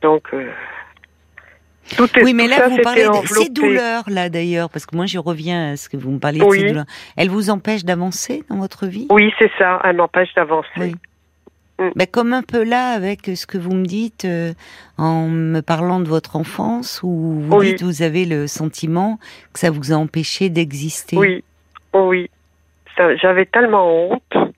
Donc. 0.00 0.32
Euh, 0.32 0.50
oui, 2.22 2.34
mais 2.34 2.46
là, 2.46 2.68
vous 2.68 2.78
parlez 2.78 3.04
de 3.04 3.26
ces 3.26 3.48
douleurs-là, 3.48 4.28
d'ailleurs, 4.28 4.70
parce 4.70 4.86
que 4.86 4.96
moi, 4.96 5.06
je 5.06 5.18
reviens 5.18 5.72
à 5.72 5.76
ce 5.76 5.88
que 5.88 5.96
vous 5.96 6.10
me 6.10 6.18
parliez 6.18 6.40
de 6.40 6.50
ces 6.50 6.68
douleurs. 6.68 6.84
Elles 7.16 7.30
vous 7.30 7.50
empêchent 7.50 7.84
d'avancer 7.84 8.44
dans 8.48 8.56
votre 8.56 8.86
vie? 8.86 9.06
Oui, 9.10 9.32
c'est 9.38 9.50
ça, 9.58 9.80
elles 9.84 9.96
m'empêchent 9.96 10.34
d'avancer. 10.34 10.94
Mm. 11.78 11.90
Ben, 11.94 12.06
comme 12.06 12.32
un 12.32 12.42
peu 12.42 12.64
là 12.64 12.90
avec 12.90 13.26
ce 13.26 13.46
que 13.46 13.56
vous 13.56 13.72
me 13.72 13.84
dites 13.84 14.24
euh, 14.24 14.52
en 14.96 15.28
me 15.28 15.60
parlant 15.60 16.00
de 16.00 16.08
votre 16.08 16.34
enfance, 16.34 17.00
où 17.04 17.40
vous 17.40 17.56
Oui. 17.56 17.66
dites 17.68 17.82
vous 17.82 18.02
avez 18.02 18.24
le 18.24 18.48
sentiment 18.48 19.18
que 19.52 19.60
ça 19.60 19.70
vous 19.70 19.92
a 19.92 19.96
empêché 19.96 20.50
d'exister. 20.50 21.16
Oui, 21.16 21.44
oh 21.92 22.08
oui. 22.08 22.30
J'avais 23.22 23.46
tellement 23.46 24.10
honte. 24.10 24.52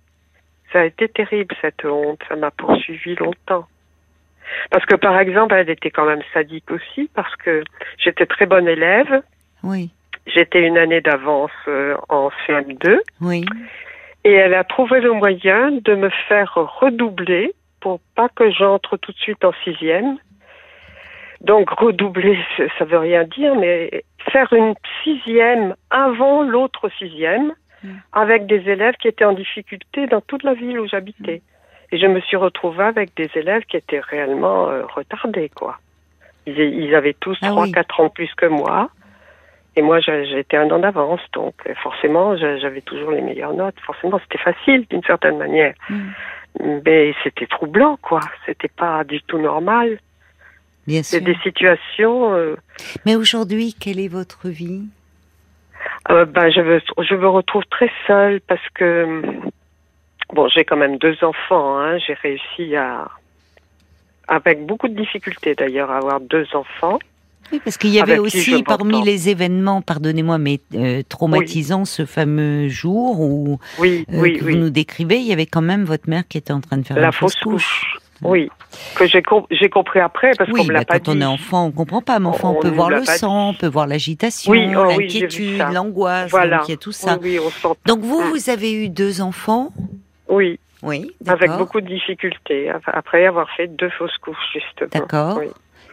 Ça 0.72 0.80
a 0.80 0.84
été 0.86 1.08
terrible 1.08 1.54
cette 1.60 1.84
honte. 1.84 2.20
Ça 2.26 2.36
m'a 2.36 2.50
poursuivi 2.50 3.14
longtemps. 3.16 3.66
Parce 4.70 4.84
que 4.86 4.94
par 4.96 5.18
exemple, 5.18 5.54
elle 5.54 5.70
était 5.70 5.90
quand 5.90 6.06
même 6.06 6.22
sadique 6.34 6.70
aussi, 6.70 7.10
parce 7.14 7.34
que 7.36 7.62
j'étais 7.98 8.26
très 8.26 8.46
bonne 8.46 8.68
élève. 8.68 9.22
Oui, 9.62 9.90
J'étais 10.26 10.62
une 10.66 10.76
année 10.78 11.00
d'avance 11.00 11.50
euh, 11.68 11.96
en 12.08 12.30
CM2. 12.46 12.98
oui. 13.20 13.44
Et 14.22 14.32
elle 14.32 14.52
a 14.54 14.64
trouvé 14.64 15.00
le 15.00 15.12
moyen 15.12 15.70
de 15.72 15.94
me 15.94 16.10
faire 16.28 16.52
redoubler 16.54 17.54
pour 17.80 18.00
pas 18.14 18.28
que 18.28 18.50
j'entre 18.50 18.98
tout 18.98 19.12
de 19.12 19.16
suite 19.16 19.42
en 19.46 19.52
sixième. 19.64 20.18
Donc 21.40 21.70
redoubler, 21.70 22.38
ça- 22.78 22.84
veut 22.84 22.98
rien 22.98 23.24
dire, 23.24 23.54
mais 23.56 24.04
faire 24.30 24.52
une 24.52 24.74
sixième 25.02 25.74
avant 25.88 26.42
l'autre 26.42 26.90
sixième, 26.98 27.54
Mm. 27.82 27.88
avec 28.12 28.44
des 28.44 28.68
élèves 28.68 28.96
qui 29.00 29.08
étaient 29.08 29.24
en 29.24 29.32
difficulté 29.32 30.06
dans 30.06 30.20
toute 30.20 30.42
la 30.42 30.52
ville 30.52 30.78
où 30.80 30.86
j'habitais. 30.86 31.40
Et 31.92 31.98
je 31.98 32.06
me 32.06 32.20
suis 32.20 32.36
retrouvée 32.36 32.84
avec 32.84 33.14
des 33.16 33.30
élèves 33.34 33.64
qui 33.64 33.76
étaient 33.76 34.00
réellement 34.00 34.68
euh, 34.68 34.84
retardés, 34.86 35.48
quoi. 35.54 35.78
Ils, 36.46 36.58
ils 36.58 36.94
avaient 36.94 37.16
tous 37.18 37.36
Ah 37.42 37.48
trois, 37.48 37.64
oui. 37.64 37.72
quatre 37.72 38.00
ans 38.00 38.06
de 38.06 38.12
plus 38.12 38.32
que 38.34 38.46
moi. 38.46 38.90
Et 39.76 39.82
moi, 39.82 40.00
j'étais 40.00 40.56
un 40.56 40.68
an 40.70 40.78
d'avance, 40.80 41.20
donc 41.32 41.54
euh, 41.68 41.74
forcément, 41.82 42.36
j'a- 42.36 42.58
j'avais 42.58 42.80
toujours 42.80 43.10
les 43.12 43.20
meilleures 43.22 43.54
notes. 43.54 43.78
Forcément, 43.86 44.18
c'était 44.20 44.42
facile 44.42 44.86
d'une 44.90 45.02
certaine 45.04 45.38
manière, 45.38 45.74
Mm. 45.88 46.78
mais 46.84 47.14
c'était 47.22 47.46
troublant, 47.46 47.96
quoi. 48.02 48.20
C'était 48.46 48.68
pas 48.68 49.04
du 49.04 49.22
tout 49.22 49.38
normal. 49.38 49.98
Bien 50.86 51.02
C'est 51.02 51.18
sûr. 51.18 51.26
des 51.26 51.36
situations. 51.42 52.34
euh, 52.34 52.56
Mais 53.06 53.14
aujourd'hui, 53.14 53.74
quelle 53.78 54.00
est 54.00 54.08
votre 54.08 54.48
vie? 54.48 54.82
Euh, 56.10 56.24
ben, 56.24 56.50
je 56.50 56.60
me, 56.60 56.80
je 56.98 57.14
me 57.14 57.28
retrouve 57.28 57.62
très 57.70 57.90
seule 58.06 58.40
parce 58.40 58.66
que 58.74 59.22
bon, 60.34 60.48
j'ai 60.48 60.64
quand 60.64 60.76
même 60.76 60.96
deux 60.98 61.16
enfants. 61.22 61.78
Hein. 61.78 61.98
J'ai 62.06 62.14
réussi 62.14 62.76
à, 62.76 63.08
avec 64.28 64.64
beaucoup 64.66 64.88
de 64.88 64.94
difficultés 64.94 65.54
d'ailleurs, 65.54 65.90
à 65.90 65.98
avoir 65.98 66.20
deux 66.20 66.46
enfants. 66.54 66.98
Oui, 67.52 67.60
parce 67.64 67.76
qu'il 67.78 67.90
y 67.90 68.00
avait 68.00 68.18
aussi 68.18 68.62
parmi 68.62 69.02
les 69.02 69.28
événements, 69.28 69.82
pardonnez-moi, 69.82 70.38
mais 70.38 70.60
euh, 70.74 71.02
traumatisants, 71.08 71.84
ce 71.84 72.04
fameux 72.06 72.68
jour 72.68 73.20
où 73.20 73.58
Oui, 73.80 74.06
euh, 74.12 74.20
oui, 74.20 74.38
que 74.38 74.44
oui. 74.44 74.52
vous 74.52 74.58
nous 74.58 74.70
décrivez, 74.70 75.16
il 75.18 75.26
y 75.26 75.32
avait 75.32 75.46
quand 75.46 75.62
même 75.62 75.82
votre 75.84 76.08
mère 76.08 76.22
qui 76.28 76.38
était 76.38 76.52
en 76.52 76.60
train 76.60 76.76
de 76.76 76.86
faire 76.86 76.96
La 76.98 77.10
fausse 77.10 77.34
couche. 77.34 77.96
Oui, 78.22 78.50
que 78.96 79.06
j'ai 79.06 79.22
com- 79.22 79.46
j'ai 79.50 79.70
compris 79.70 79.98
après 79.98 80.30
parce 80.36 80.50
qu'on 80.50 80.62
me 80.64 80.72
l'a 80.72 80.80
bah, 80.80 80.84
pas 80.84 80.98
quand 81.00 81.08
on 81.16 81.20
est 81.22 81.24
enfant, 81.24 81.64
on 81.64 81.70
comprend 81.72 82.02
pas, 82.02 82.18
mais 82.18 82.26
enfin, 82.28 82.50
on, 82.50 82.58
On 82.58 82.60
peut 82.60 82.68
voir 82.68 82.90
le 82.90 83.02
sang, 83.06 83.48
on 83.48 83.54
peut 83.54 83.66
voir 83.66 83.86
l'agitation, 83.86 84.52
oh 84.52 84.84
l'inquiétude, 84.84 85.58
l'angoisse, 85.72 86.30
Voilà. 86.30 86.58
donc 86.58 86.68
il 86.68 86.72
y 86.72 86.74
a 86.74 86.76
tout 86.76 86.92
ça. 86.92 87.18
On 87.18 87.50
sent. 87.50 87.68
Donc 87.86 88.00
vous, 88.00 88.20
Mm. 88.20 88.28
vous 88.30 88.50
avez 88.50 88.72
eu 88.74 88.90
deux 88.90 89.22
enfants 89.22 89.72
Oui, 90.30 90.58
Oui, 90.82 91.10
avec 91.26 91.50
beaucoup 91.58 91.80
de 91.80 91.86
difficultés 91.86 92.70
après 92.86 93.26
avoir 93.26 93.50
fait 93.50 93.66
deux 93.66 93.90
fausses 93.90 94.16
couches 94.18 94.36
justement. 94.52 94.88
D'accord. 94.92 95.38
Oui. 95.38 95.48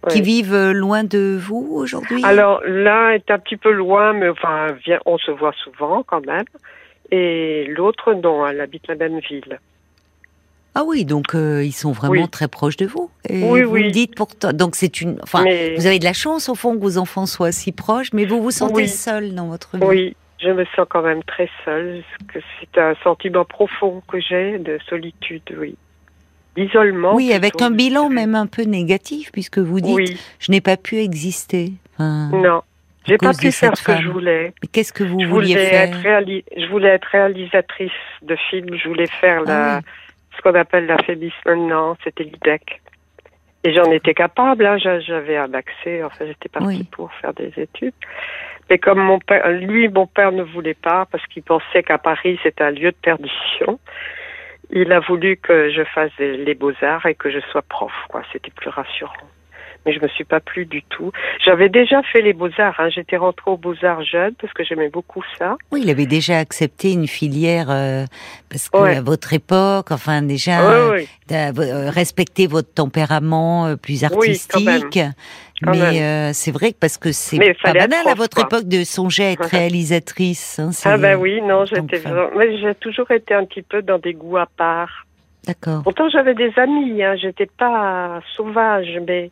Qui 0.09 0.19
Oui. 0.19 0.21
vivent 0.23 0.53
euh, 0.53 0.73
loin 0.73 1.03
de 1.03 1.37
vous 1.41 1.67
aujourd'hui? 1.71 2.23
Alors 2.23 2.61
l'un 2.65 3.09
est 3.09 3.29
un 3.31 3.39
petit 3.39 3.57
peu 3.57 3.71
loin, 3.71 4.13
mais 4.13 4.29
enfin, 4.29 4.67
vient, 4.85 4.99
on 5.05 5.17
se 5.17 5.31
voit 5.31 5.53
souvent 5.63 6.03
quand 6.03 6.25
même. 6.25 6.45
Et 7.11 7.65
l'autre, 7.75 8.13
non, 8.13 8.45
elle 8.45 8.61
habite 8.61 8.87
la 8.87 8.95
même 8.95 9.19
ville. 9.19 9.59
Ah 10.75 10.83
oui, 10.85 11.05
donc 11.05 11.33
euh, 11.33 11.63
ils 11.63 11.71
sont 11.71 11.91
vraiment 11.91 12.11
Oui. 12.23 12.29
très 12.29 12.47
proches 12.47 12.77
de 12.77 12.85
vous. 12.85 13.09
Et 13.27 13.43
Oui, 13.43 13.63
vous 13.63 13.71
oui. 13.73 13.85
me 13.85 13.89
dites 13.89 14.15
pourtant. 14.15 14.53
Donc 14.53 14.75
c'est 14.75 15.01
une. 15.01 15.17
Enfin, 15.23 15.43
mais 15.43 15.73
vous 15.75 15.87
avez 15.87 15.97
de 15.97 16.03
la 16.03 16.13
chance 16.13 16.49
au 16.49 16.55
fond 16.55 16.75
que 16.75 16.81
vos 16.81 16.99
enfants 16.99 17.25
soient 17.25 17.51
si 17.51 17.71
proches, 17.71 18.13
mais 18.13 18.25
vous 18.25 18.41
vous 18.43 18.51
sentez 18.51 18.87
seul 18.87 19.33
dans 19.33 19.47
votre 19.47 19.77
vie. 19.77 19.83
oui, 19.83 20.15
je 20.41 20.49
me 20.49 20.65
sens 20.75 20.85
quand 20.89 21.01
même 21.01 21.23
très 21.23 21.49
seule. 21.65 22.03
parce 22.19 22.33
que 22.33 22.39
c'est 22.59 22.79
un 22.79 22.95
sentiment 23.03 23.45
profond 23.45 24.01
que 24.07 24.19
j'ai 24.19 24.57
de 24.59 24.77
solitude, 24.89 25.41
oui, 25.57 25.75
d'isolement. 26.55 27.15
Oui, 27.15 27.33
avec 27.33 27.61
un 27.61 27.71
bilan 27.71 28.09
même 28.09 28.35
un 28.35 28.47
peu 28.47 28.63
négatif, 28.63 29.31
puisque 29.31 29.57
vous 29.59 29.79
dites 29.81 29.95
Oui, 29.95 30.19
je 30.39 30.51
n'ai 30.51 30.61
pas 30.61 30.77
pu 30.77 30.97
exister. 30.97 31.73
Enfin, 31.93 32.29
non, 32.33 32.61
j'ai 33.07 33.17
pas 33.17 33.33
pu 33.33 33.51
faire 33.51 33.75
ce 33.77 33.83
que 33.83 33.99
je 34.01 34.09
voulais. 34.09 34.53
qu'est-ce 34.71 34.93
que 34.93 35.03
vous 35.03 35.19
Je 35.19 35.25
vouliez 35.25 35.53
voulais, 35.55 35.69
faire 35.69 35.83
être 35.83 36.43
je 36.57 36.65
voulais 36.67 36.89
être 36.89 37.07
réalisatrice 37.11 37.91
de 38.21 38.35
films, 38.49 38.75
je 38.75 38.87
voulais 38.87 39.07
faire 39.07 39.41
la, 39.43 39.77
Ah 39.77 39.81
ce 40.35 40.41
qu'on 40.43 40.53
appelle 40.53 40.85
la 40.85 40.97
fémis 40.99 41.33
maintenant, 41.47 41.97
c'était 42.03 42.23
l'IDEC. 42.23 42.81
Et 43.63 43.73
j'en 43.73 43.91
étais 43.91 44.13
capable, 44.13 44.67
hein, 44.67 44.77
j'a- 44.77 44.99
j'avais 44.99 45.35
un 45.35 45.51
accès, 45.55 46.03
enfin 46.03 46.25
j'étais 46.27 46.47
partie 46.47 46.67
Oui. 46.67 46.87
pour 46.91 47.11
faire 47.13 47.33
des 47.33 47.51
études. 47.57 47.93
Mais 48.69 48.77
comme 48.77 48.99
mon 48.99 49.19
père, 49.19 49.49
lui, 49.49 49.87
mon 49.87 50.07
père 50.07 50.31
ne 50.31 50.43
voulait 50.43 50.73
pas 50.73 51.07
parce 51.11 51.25
qu'il 51.27 51.43
pensait 51.43 51.83
qu'à 51.83 51.97
Paris 51.97 52.39
c'était 52.43 52.63
un 52.63 52.71
lieu 52.71 52.91
de 52.91 52.97
perdition, 53.01 53.79
il 54.71 54.91
a 54.91 54.99
voulu 54.99 55.37
que 55.37 55.71
je 55.71 55.83
fasse 55.83 56.11
les 56.19 56.55
beaux-arts 56.55 57.05
et 57.05 57.15
que 57.15 57.31
je 57.31 57.39
sois 57.51 57.61
prof, 57.61 57.93
quoi. 58.09 58.21
C'était 58.33 58.51
plus 58.51 58.69
rassurant. 58.69 59.13
Mais 59.87 59.93
je 59.93 60.01
me 60.01 60.07
suis 60.09 60.25
pas 60.25 60.41
plu 60.41 60.65
du 60.65 60.83
tout. 60.83 61.11
J'avais 61.43 61.69
déjà 61.69 62.03
fait 62.03 62.21
les 62.21 62.33
beaux-arts, 62.33 62.75
hein. 62.77 62.89
j'étais 62.89 63.15
rentrée 63.17 63.49
aux 63.51 63.55
beaux-arts 63.57 64.03
jeune 64.03 64.33
parce 64.35 64.51
que 64.53 64.63
j'aimais 64.65 64.89
beaucoup 64.89 65.23
ça. 65.39 65.55
Oui, 65.71 65.79
il 65.83 65.89
avait 65.89 66.05
déjà 66.05 66.37
accepté 66.39 66.91
une 66.91 67.07
filière 67.07 67.67
euh, 67.71 68.05
parce 68.49 68.67
que 68.69 68.77
Ouais. 68.77 68.97
à 68.97 69.01
votre 69.01 69.31
époque, 69.33 69.91
enfin 69.91 70.21
déjà 70.21 70.59
euh, 70.69 70.97
oui. 70.97 71.07
euh, 71.31 71.89
respecter 71.89 72.47
votre 72.47 72.73
tempérament 72.73 73.75
plus 73.81 74.03
Oui, 74.03 74.09
quand 74.09 74.15
artistique. 74.17 74.95
même. 74.97 75.13
Quand 75.63 75.71
mais 75.71 76.33
c'est 76.33 76.51
vrai 76.51 76.73
que 76.73 76.77
parce 76.77 76.97
que 76.97 77.11
c'est 77.11 77.39
pas 77.63 77.73
banal 77.73 78.07
à 78.07 78.13
votre 78.13 78.35
quoi. 78.35 78.43
époque 78.45 78.67
de 78.67 78.83
songer 78.83 79.23
à 79.23 79.31
être 79.31 79.45
réalisatrice. 79.51 80.59
hein, 80.59 80.69
Ah 80.85 80.97
ben 80.97 81.15
oui, 81.17 81.41
non, 81.41 81.65
j'étais 81.65 81.97
enfin. 81.99 82.09
vraiment... 82.11 82.29
Mais 82.37 82.57
j'ai 82.59 82.75
toujours 82.75 83.09
été 83.11 83.33
un 83.33 83.45
petit 83.45 83.63
peu 83.63 83.81
dans 83.81 83.97
des 83.97 84.13
goûts 84.13 84.37
à 84.37 84.45
part. 84.45 85.05
D'accord. 85.47 85.81
Pourtant, 85.83 86.09
j'avais 86.09 86.35
des 86.35 86.51
amis, 86.57 87.01
hein, 87.03 87.15
j'étais 87.15 87.47
pas 87.47 88.19
sauvage, 88.35 88.99
mais 89.07 89.31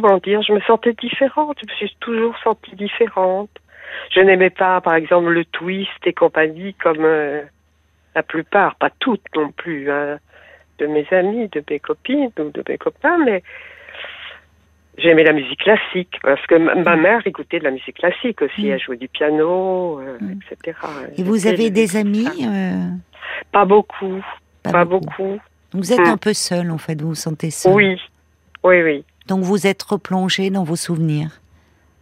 comment 0.00 0.16
dire, 0.18 0.40
je 0.42 0.54
me 0.54 0.60
sentais 0.62 0.94
différente, 0.94 1.58
je 1.60 1.66
me 1.70 1.76
suis 1.76 1.96
toujours 2.00 2.34
sentie 2.42 2.74
différente. 2.76 3.50
Je 4.10 4.20
n'aimais 4.20 4.48
pas, 4.48 4.80
par 4.80 4.94
exemple, 4.94 5.28
le 5.28 5.44
twist 5.44 5.90
et 6.06 6.14
compagnie 6.14 6.72
comme 6.74 7.04
euh, 7.04 7.42
la 8.14 8.22
plupart, 8.22 8.76
pas 8.76 8.88
toutes 9.00 9.20
non 9.36 9.50
plus, 9.52 9.90
hein, 9.90 10.18
de 10.78 10.86
mes 10.86 11.06
amis, 11.10 11.48
de 11.48 11.62
mes 11.68 11.78
copines 11.78 12.30
ou 12.38 12.48
de 12.50 12.64
mes 12.66 12.78
copains, 12.78 13.18
mais 13.26 13.42
j'aimais 14.96 15.24
la 15.24 15.34
musique 15.34 15.60
classique 15.60 16.18
parce 16.22 16.44
que 16.46 16.54
ma 16.54 16.74
ma 16.74 16.96
mère 16.96 17.20
écoutait 17.26 17.58
de 17.58 17.64
la 17.64 17.70
musique 17.70 17.96
classique 17.96 18.40
aussi, 18.40 18.64
Mm. 18.68 18.70
elle 18.70 18.80
jouait 18.80 18.96
du 18.96 19.08
piano, 19.08 20.00
euh, 20.00 20.16
Mm. 20.20 20.38
etc. 20.50 20.78
Et 21.18 21.22
vous 21.22 21.46
avez 21.46 21.68
des 21.68 21.96
amis 21.96 22.28
euh, 22.46 22.88
Pas 23.52 23.66
beaucoup, 23.66 24.24
pas 24.62 24.72
pas 24.72 24.84
beaucoup. 24.86 25.04
beaucoup. 25.06 25.40
Vous 25.74 25.92
êtes 25.92 26.00
Mm. 26.00 26.06
un 26.12 26.16
peu 26.16 26.32
seul 26.32 26.70
en 26.70 26.78
fait, 26.78 26.98
vous 27.02 27.08
vous 27.08 27.14
sentez 27.14 27.50
seul. 27.50 27.74
Oui, 27.74 28.00
oui, 28.64 28.82
oui. 28.82 29.04
Donc 29.26 29.42
vous 29.42 29.66
êtes 29.66 29.82
replongé 29.82 30.50
dans 30.50 30.64
vos 30.64 30.76
souvenirs. 30.76 31.40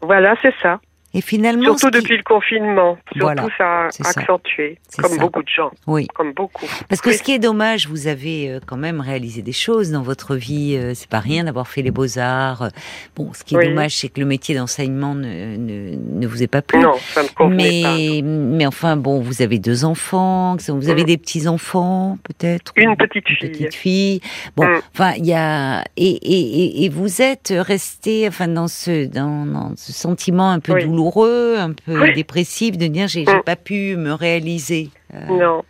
Voilà, 0.01 0.35
c'est 0.43 0.55
ça. 0.63 0.81
Et 1.13 1.21
finalement, 1.21 1.77
Surtout 1.77 1.91
qui- 1.91 2.03
depuis 2.03 2.17
le 2.17 2.23
confinement. 2.23 2.97
Surtout 3.13 3.21
Voilà, 3.27 3.47
ça 3.59 3.87
a 3.87 3.91
ça. 3.91 4.21
accentué. 4.21 4.79
Comme 4.97 5.11
ça. 5.11 5.19
beaucoup 5.19 5.43
de 5.43 5.49
gens. 5.49 5.71
oui. 5.89 6.07
Comme 6.15 6.33
beaucoup. 6.33 6.67
Parce 6.89 7.01
que 7.01 7.09
Oui. 7.11 7.17
ce 7.17 7.23
qui 7.25 7.33
est 7.33 7.39
dommage, 7.41 7.89
vous 7.89 8.07
avez 8.07 8.49
euh, 8.49 8.61
quand 8.65 8.77
même 8.77 9.01
réalisé 9.01 9.43
des 9.43 9.53
choses 9.53 9.91
dans 9.91 10.03
votre 10.03 10.37
vie. 10.37 10.77
euh, 10.77 10.93
C'est 10.95 11.09
pas 11.11 11.19
rien 11.19 11.45
d'avoir 11.45 11.67
fait 11.67 11.83
les 11.83 11.91
beaux 11.91 12.17
arts. 12.19 12.69
Bon, 13.17 13.33
ce 13.33 13.43
qui 13.43 13.55
est 13.55 13.59
Oui. 13.59 13.69
dommage, 13.69 13.97
c'est 13.97 14.09
que 14.09 14.21
le 14.21 14.27
métier 14.27 14.55
d'enseignement 14.55 15.15
ne, 15.17 15.57
ne, 15.57 15.97
ne 15.97 16.27
vous 16.29 16.43
est 16.45 16.47
pas 16.47 16.63
plu. 16.63 16.79
Non, 16.79 16.95
ça 17.13 17.23
me 17.25 17.29
convenait 17.35 17.83
pas. 17.83 17.97
mais 17.97 18.21
mais 18.23 18.67
enfin 18.67 18.97
bon, 18.97 19.21
vous 19.21 19.43
avez 19.43 19.59
deux 19.59 19.85
enfants. 19.85 20.57
Vous 20.69 20.91
avez 20.91 21.03
Mm. 21.03 21.07
des 21.07 21.17
petits 21.19 21.49
enfants 21.49 22.19
peut-être. 22.23 22.73
Une 22.77 22.97
petite 22.97 23.29
une 23.31 23.37
fille. 23.37 23.51
petite 23.51 23.75
fille. 23.75 24.21
Bon, 24.57 24.65
Mm. 24.67 24.81
enfin 24.95 25.13
il 25.17 25.27
y 25.27 25.35
a 25.35 25.83
et, 25.97 26.09
et, 26.09 26.83
et, 26.83 26.85
et 26.85 26.89
vous 26.89 27.21
êtes 27.21 27.53
resté 27.57 28.29
enfin 28.29 28.47
dans 28.49 28.69
ce 28.69 29.07
dans, 29.07 29.45
dans 29.47 29.73
ce 29.77 29.93
sentiment 29.93 30.51
un 30.53 30.61
peu 30.61 30.75
Oui. 30.75 30.83
Douloureux, 31.01 31.57
un 31.59 31.73
peu 31.73 32.01
Oui. 32.01 32.13
dépressif 32.13 32.77
de 32.79 32.87
dire 32.87 33.09
j'ai 33.09 33.23
Mm. 33.25 33.43
pas 33.45 33.57
pu 33.57 33.97
me 33.97 34.13
réaliser. 34.13 34.89
Euh, 35.15 35.19
Non. 35.31 35.63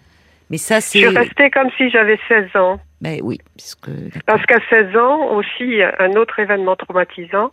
mais 0.50 0.56
ça 0.58 0.76
Je 0.76 0.80
c'est 0.80 0.98
suis 0.98 1.08
restée 1.08 1.50
comme 1.50 1.70
si 1.76 1.90
j'avais 1.90 2.18
16 2.28 2.54
ans. 2.56 2.80
ben 3.00 3.20
oui, 3.22 3.38
puisque 3.56 3.88
Parce 4.26 4.44
qu'à 4.46 4.58
16 4.68 4.96
ans, 4.96 5.34
aussi, 5.36 5.80
un 5.98 6.12
autre 6.16 6.38
événement 6.38 6.76
traumatisant, 6.76 7.50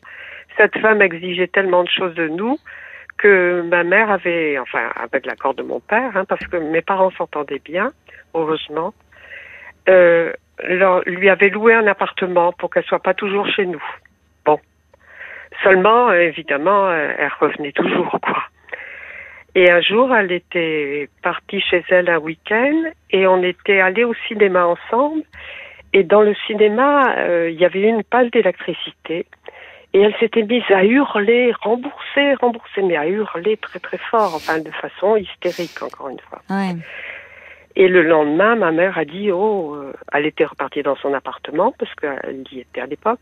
cette 0.57 0.77
femme 0.79 1.01
exigeait 1.01 1.47
tellement 1.47 1.83
de 1.83 1.89
choses 1.89 2.15
de 2.15 2.27
nous 2.27 2.57
que 3.17 3.61
ma 3.69 3.83
mère 3.83 4.11
avait, 4.11 4.59
enfin, 4.59 4.89
avec 4.95 5.25
l'accord 5.25 5.53
de 5.55 5.63
mon 5.63 5.79
père, 5.79 6.11
hein, 6.15 6.25
parce 6.27 6.45
que 6.47 6.57
mes 6.57 6.81
parents 6.81 7.11
s'entendaient 7.11 7.61
bien, 7.63 7.91
heureusement, 8.35 8.93
euh, 9.89 10.31
leur- 10.67 11.01
lui 11.07 11.29
avait 11.29 11.49
loué 11.49 11.73
un 11.73 11.87
appartement 11.87 12.51
pour 12.53 12.69
qu'elle 12.69 12.83
soit 12.83 12.99
pas 13.01 13.13
toujours 13.15 13.47
chez 13.47 13.65
nous. 13.65 13.83
Seulement, 15.63 16.09
euh, 16.09 16.19
évidemment, 16.19 16.87
euh, 16.87 17.13
elle 17.17 17.31
revenait 17.39 17.71
toujours, 17.71 18.19
quoi. 18.21 18.43
Et 19.55 19.71
un 19.71 19.81
jour, 19.81 20.13
elle 20.13 20.31
était 20.31 21.09
partie 21.23 21.61
chez 21.61 21.83
elle 21.89 22.09
un 22.09 22.19
week-end 22.19 22.83
et 23.09 23.25
on 23.25 23.41
était 23.41 23.79
allés 23.79 24.03
au 24.03 24.13
cinéma 24.27 24.67
ensemble. 24.67 25.23
Et 25.93 26.03
dans 26.03 26.21
le 26.21 26.35
cinéma, 26.45 27.15
euh, 27.17 27.49
il 27.49 27.59
y 27.59 27.65
avait 27.65 27.81
une 27.81 28.03
panne 28.03 28.29
d'électricité. 28.29 29.25
Et 29.93 30.01
elle 30.01 30.13
s'était 30.19 30.43
mise 30.43 30.69
à 30.69 30.83
hurler, 30.83 31.53
rembourser, 31.59 32.35
rembourser, 32.35 32.83
mais 32.83 32.97
à 32.97 33.07
hurler 33.07 33.57
très 33.57 33.79
très 33.79 33.97
fort, 33.97 34.35
enfin 34.35 34.59
de 34.59 34.69
façon 34.69 35.15
hystérique 35.15 35.81
encore 35.81 36.09
une 36.09 36.19
fois. 36.19 36.41
Ouais. 36.51 36.75
Et 37.75 37.87
le 37.87 38.03
lendemain, 38.03 38.55
ma 38.55 38.71
mère 38.71 38.97
a 38.97 39.05
dit, 39.05 39.31
oh, 39.31 39.75
elle 40.11 40.25
était 40.27 40.45
repartie 40.45 40.83
dans 40.83 40.97
son 40.97 41.13
appartement 41.13 41.73
parce 41.79 41.93
qu'elle 41.95 42.43
y 42.51 42.59
était 42.59 42.81
à 42.81 42.85
l'époque. 42.85 43.19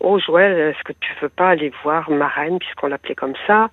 Oh 0.00 0.18
Joël, 0.18 0.52
est-ce 0.74 0.82
que 0.84 0.92
tu 1.00 1.12
veux 1.22 1.28
pas 1.28 1.48
aller 1.50 1.72
voir 1.82 2.10
ma 2.10 2.28
reine 2.28 2.58
puisqu'on 2.58 2.88
l'appelait 2.88 3.14
comme 3.14 3.34
ça 3.46 3.70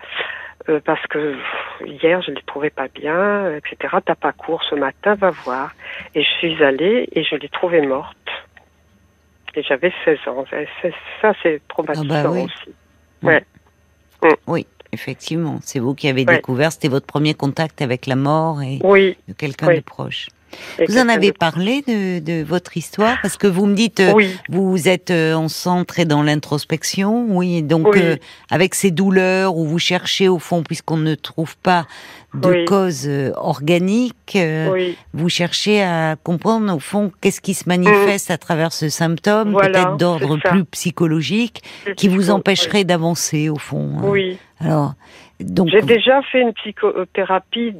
euh, 0.69 0.79
parce 0.85 1.05
que 1.07 1.33
pff, 1.33 1.87
hier 2.01 2.21
je 2.21 2.31
ne 2.31 2.35
l'ai 2.37 2.41
trouvée 2.43 2.69
pas 2.69 2.87
bien, 2.87 3.53
etc. 3.57 3.97
T'as 4.05 4.15
pas 4.15 4.31
cours 4.31 4.63
ce 4.63 4.75
matin, 4.75 5.15
va 5.15 5.31
voir. 5.31 5.73
Et 6.15 6.23
je 6.23 6.29
suis 6.39 6.63
allée 6.63 7.09
et 7.11 7.23
je 7.25 7.35
l'ai 7.35 7.49
trouvée 7.49 7.81
morte. 7.81 8.15
Et 9.55 9.61
j'avais 9.63 9.91
16 10.05 10.19
ans. 10.27 10.45
Ça, 11.21 11.33
c'est 11.43 11.61
traumatisant 11.67 12.05
Ah 12.09 12.23
bah 12.23 12.29
oui. 12.31 12.43
aussi. 12.43 12.75
Mm. 13.21 13.27
Ouais. 13.27 13.43
Oui, 14.47 14.65
effectivement. 14.93 15.57
C'est 15.61 15.79
vous 15.79 15.93
qui 15.95 16.07
avez 16.07 16.23
Ouais. 16.25 16.35
découvert, 16.37 16.71
c'était 16.71 16.87
votre 16.87 17.05
premier 17.07 17.33
contact 17.33 17.81
avec 17.81 18.07
la 18.07 18.15
mort 18.15 18.61
et 18.61 18.79
Oui. 18.83 19.17
de 19.27 19.33
quelqu'un 19.33 19.67
Oui. 19.67 19.75
de 19.75 19.81
proche. 19.81 20.27
Vous 20.87 20.97
en 20.97 21.07
avez 21.09 21.31
parlé 21.33 21.81
de, 21.87 22.19
de 22.19 22.43
votre 22.43 22.75
histoire 22.77 23.17
Parce 23.21 23.37
que 23.37 23.47
vous 23.47 23.65
me 23.65 23.75
dites, 23.75 23.99
euh, 23.99 24.13
Oui. 24.13 24.35
vous 24.49 24.87
êtes 24.87 25.11
euh, 25.11 25.33
en 25.33 25.47
centre 25.47 25.99
et 25.99 26.05
dans 26.05 26.23
l'introspection, 26.23 27.25
oui. 27.29 27.61
Donc, 27.63 27.87
Oui. 27.93 27.99
euh, 28.01 28.15
avec 28.49 28.75
ces 28.75 28.91
douleurs 28.91 29.55
où 29.55 29.65
vous 29.65 29.79
cherchez 29.79 30.27
au 30.27 30.39
fond, 30.39 30.63
puisqu'on 30.63 30.97
ne 30.97 31.15
trouve 31.15 31.55
pas 31.57 31.85
de 32.33 32.49
Oui. 32.49 32.65
cause 32.65 33.07
organique, 33.35 34.35
euh, 34.35 34.91
vous 35.13 35.29
cherchez 35.29 35.83
à 35.83 36.15
comprendre 36.23 36.75
au 36.75 36.79
fond 36.79 37.11
qu'est-ce 37.21 37.41
qui 37.41 37.53
se 37.53 37.69
manifeste 37.69 38.31
à 38.31 38.37
travers 38.37 38.73
ce 38.73 38.89
symptôme, 38.89 39.49
Mm. 39.49 39.51
Voilà, 39.53 39.69
peut-être 39.69 39.97
d'ordre 39.97 40.37
plus 40.37 40.65
psychologique, 40.65 41.61
qui 41.95 42.07
vous 42.07 42.29
empêcherait 42.31 42.83
d'avancer 42.83 43.49
au 43.49 43.57
fond. 43.57 43.97
hein. 43.99 44.01
Oui. 44.05 44.37
Alors, 44.59 44.93
donc, 45.39 45.67
J'ai 45.69 45.81
déjà 45.81 46.21
fait 46.31 46.41
une 46.41 46.53
psychothérapie 46.53 47.73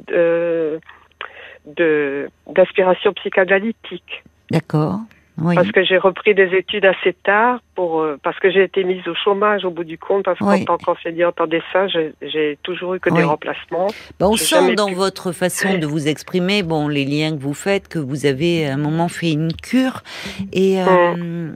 de- 1.66 2.28
d'aspiration 2.52 3.12
psychanalytique 3.14 4.22
d'accord. 4.50 5.00
Oui. 5.36 5.56
parce 5.56 5.72
que 5.72 5.82
j'ai 5.82 5.98
repris 5.98 6.32
des 6.32 6.54
études 6.56 6.84
assez 6.84 7.12
tard 7.24 7.58
pour 7.74 8.00
euh, 8.02 8.16
parce 8.22 8.38
que 8.38 8.52
j'ai 8.52 8.62
été 8.62 8.84
mise 8.84 9.06
au 9.08 9.14
chômage 9.16 9.64
au 9.64 9.70
bout 9.70 9.82
du 9.82 9.98
compte 9.98 10.24
parce 10.24 10.38
Oui. 10.40 10.64
qu'en 10.64 10.76
tant 10.78 10.94
qu'enseignante 10.94 11.40
en 11.40 11.48
dessin 11.48 11.88
j'ai- 11.88 12.12
j'ai 12.22 12.56
toujours 12.62 12.94
eu 12.94 13.00
que 13.00 13.10
Oui. 13.10 13.16
des 13.16 13.24
remplacements 13.24 13.88
Bah, 14.20 14.28
on 14.28 14.36
sent 14.36 14.76
dans 14.76 14.86
pu. 14.86 14.94
votre 14.94 15.32
façon 15.32 15.76
de 15.78 15.86
vous 15.86 16.06
exprimer, 16.06 16.62
bon, 16.62 16.86
les 16.86 17.04
liens 17.04 17.32
que 17.36 17.42
vous 17.42 17.52
faites, 17.54 17.88
que 17.88 17.98
vous 17.98 18.26
avez 18.26 18.68
à 18.68 18.74
un 18.74 18.76
moment 18.76 19.08
fait 19.08 19.32
une 19.32 19.52
cure, 19.54 20.04
et 20.52 20.80
euh, 20.80 21.52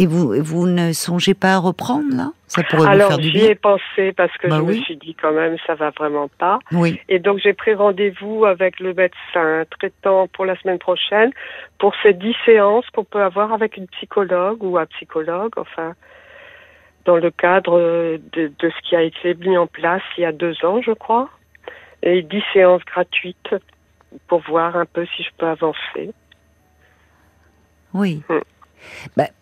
et 0.00 0.06
vous 0.06 0.32
vous 0.42 0.66
ne 0.66 0.92
songez 0.92 1.34
pas 1.34 1.54
à 1.54 1.58
reprendre 1.58 2.14
là? 2.16 2.30
Ça 2.46 2.62
pourrait 2.62 2.82
vous 2.86 2.88
alors 2.88 3.08
faire 3.08 3.18
du 3.18 3.24
j'y 3.28 3.32
bien. 3.32 3.50
ai 3.50 3.54
pensé 3.54 4.12
parce 4.16 4.34
que 4.38 4.46
Bah 4.48 4.56
je 4.58 4.62
oui. 4.62 4.78
me 4.78 4.82
suis 4.84 4.96
dit 4.96 5.14
quand 5.20 5.32
même 5.32 5.56
ça 5.66 5.74
va 5.74 5.90
vraiment 5.90 6.28
pas 6.38 6.58
Oui, 6.72 6.98
et 7.08 7.18
donc 7.18 7.38
j'ai 7.42 7.52
pris 7.52 7.74
rendez-vous 7.74 8.44
avec 8.46 8.80
le 8.80 8.94
médecin 8.94 9.64
traitant 9.78 10.28
pour 10.28 10.46
la 10.46 10.56
semaine 10.60 10.78
prochaine 10.78 11.30
pour 11.78 11.92
ces 12.02 12.14
dix 12.14 12.34
séances 12.46 12.86
qu'on 12.94 13.04
peut 13.04 13.22
avoir 13.22 13.52
avec 13.52 13.76
une 13.76 13.86
psychologue 13.88 14.62
ou 14.62 14.78
un 14.78 14.86
psychologue 14.86 15.52
enfin 15.56 15.94
dans 17.04 17.16
le 17.16 17.30
cadre 17.30 17.78
de, 18.34 18.52
de 18.58 18.70
ce 18.70 18.88
qui 18.88 18.94
a 18.96 19.02
été 19.02 19.34
mis 19.34 19.56
en 19.58 19.66
place 19.66 20.02
il 20.16 20.22
y 20.22 20.24
a 20.26 20.32
deux 20.32 20.54
ans 20.64 20.80
je 20.80 20.92
crois 20.92 21.28
et 22.02 22.22
dix 22.22 22.42
séances 22.52 22.84
gratuites 22.84 23.54
pour 24.28 24.40
voir 24.40 24.76
un 24.76 24.86
peu 24.86 25.04
si 25.16 25.22
je 25.22 25.30
peux 25.36 25.46
avancer 25.46 26.12
oui. 27.94 28.22
Bah, 29.16 29.24
vous 29.24 29.37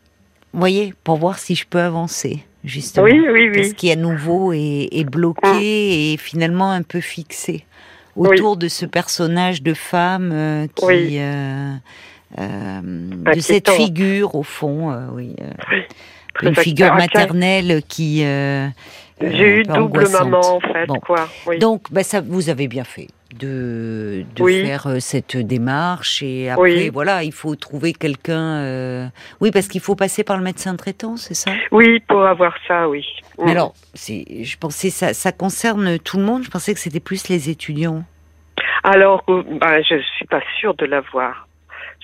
voyez, 0.61 0.95
pour 1.05 1.17
voir 1.17 1.39
si 1.39 1.55
je 1.55 1.67
peux 1.67 1.81
avancer, 1.81 2.45
justement. 2.65 3.05
oui 3.05 3.21
oui 3.33 3.51
Qu'est-ce 3.53 3.69
oui 3.71 3.75
qui 3.75 3.91
à 3.93 3.97
nouveau 3.97 4.53
est, 4.53 4.89
est 4.93 5.05
bloqué 5.05 6.13
et 6.13 6.17
finalement 6.17 6.71
un 6.71 6.83
peu 6.83 7.01
fixé 7.01 7.65
autour 8.17 8.57
de 8.57 8.69
ce 8.69 8.87
personnage 8.87 9.63
de 9.63 9.75
femme 9.75 10.31
euh, 10.33 10.67
qui 10.75 10.85
Oui. 10.87 11.17
euh, 11.19 11.75
euh, 12.38 12.81
de 12.83 13.40
cette 13.40 13.69
Inquiétant. 13.69 13.73
figure 13.73 14.35
au 14.35 14.42
fond, 14.42 14.92
oui, 15.12 15.35
une 16.42 16.55
figure 16.55 16.95
maternelle 16.95 17.83
qui 17.87 18.19
j'ai 18.19 19.61
eu 19.61 19.62
double 19.62 19.81
angoissante. 19.81 20.25
maman 20.31 20.57
en 20.57 20.61
fait 20.61 20.87
Bon. 20.87 21.01
quoi 21.01 21.29
Donc, 21.59 21.90
bah, 21.90 22.03
ça, 22.03 22.21
vous 22.21 22.51
avez 22.51 22.69
bien 22.69 22.85
fait 22.85 23.09
de, 23.38 24.25
de 24.35 24.42
Oui. 24.42 24.61
faire 24.62 24.87
euh, 24.87 25.01
cette 25.01 25.37
démarche 25.37 26.22
et 26.22 26.51
après, 26.51 26.62
Oui. 26.64 26.88
voilà, 26.90 27.22
il 27.22 27.33
faut 27.33 27.55
trouver 27.57 27.92
quelqu'un. 27.92 28.59
euh, 28.62 29.07
Oui, 29.40 29.51
parce 29.51 29.68
qu'il 29.68 29.81
faut 29.81 29.94
passer 29.96 30.25
par 30.25 30.37
le 30.37 30.42
médecin 30.42 30.75
traitant, 30.77 31.16
c'est 31.16 31.35
ça? 31.35 31.53
Oui 31.72 32.01
pour 32.09 32.25
avoir 32.27 32.55
ça 32.66 32.88
oui 32.88 33.05
Mais 33.38 33.44
Mm. 33.46 33.49
alors, 33.49 33.75
je 33.94 34.57
pensais 34.57 34.90
ça, 34.90 35.12
ça 35.14 35.33
concerne 35.33 35.99
tout 35.99 36.16
le 36.18 36.25
monde. 36.25 36.42
Je 36.44 36.51
pensais 36.51 36.72
que 36.75 36.81
c'était 36.81 37.01
plus 37.01 37.29
les 37.29 37.51
étudiants. 37.51 38.03
Alors, 38.83 39.22
euh, 39.29 39.42
ben, 39.61 39.83
je 39.88 40.01
suis 40.16 40.27
pas 40.27 40.40
sûre 40.59 40.75
de 40.75 40.87
l'avoir. 40.87 41.45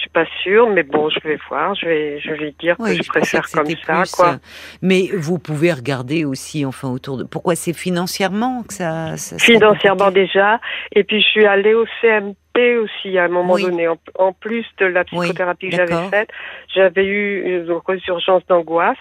Je 0.03 0.09
suis 0.09 0.11
pas 0.11 0.27
sûre, 0.43 0.69
mais 0.69 0.83
bon, 0.83 1.09
je 1.11 1.21
vais 1.21 1.39
voir. 1.49 1.77
Je 1.77 1.87
vais, 1.87 2.19
je 2.19 2.33
vais 2.33 2.53
dire 2.59 2.77
que 2.77 2.93
je 2.93 3.09
préfère 3.09 3.43
que 3.43 3.53
comme 3.53 3.67
ça, 3.69 4.01
plus, 4.01 4.11
quoi. 4.11 4.31
euh, 4.33 4.37
Mais 4.83 5.09
vous 5.15 5.39
pouvez 5.39 5.73
regarder 5.73 6.25
aussi, 6.25 6.67
enfin, 6.67 6.89
autour 6.89 7.19
de. 7.19 7.23
Pourquoi 7.23 7.55
c'est 7.55 7.73
financièrement 7.73 8.65
que 8.65 8.75
ça. 8.75 9.17
ça 9.17 9.39
Financièrement 9.39 10.11
déjà. 10.11 10.61
Et 10.91 11.05
puis, 11.05 11.21
je 11.21 11.27
suis 11.29 11.47
allée 11.47 11.75
au 11.75 11.87
CMP 12.01 12.79
aussi 12.79 13.17
à 13.17 13.25
un 13.27 13.29
moment 13.29 13.53
Oui. 13.55 13.63
donné. 13.63 13.87
En, 13.87 13.97
en 14.19 14.33
plus 14.33 14.67
de 14.79 14.87
la 14.87 15.05
Oui, 15.13 15.21
psychothérapie 15.21 15.71
que 15.71 15.77
j'avais 15.77 16.09
faite, 16.11 16.31
j'avais 16.75 17.07
eu 17.07 17.61
une 17.63 17.81
résurgence 17.87 18.45
d'angoisse. 18.49 18.97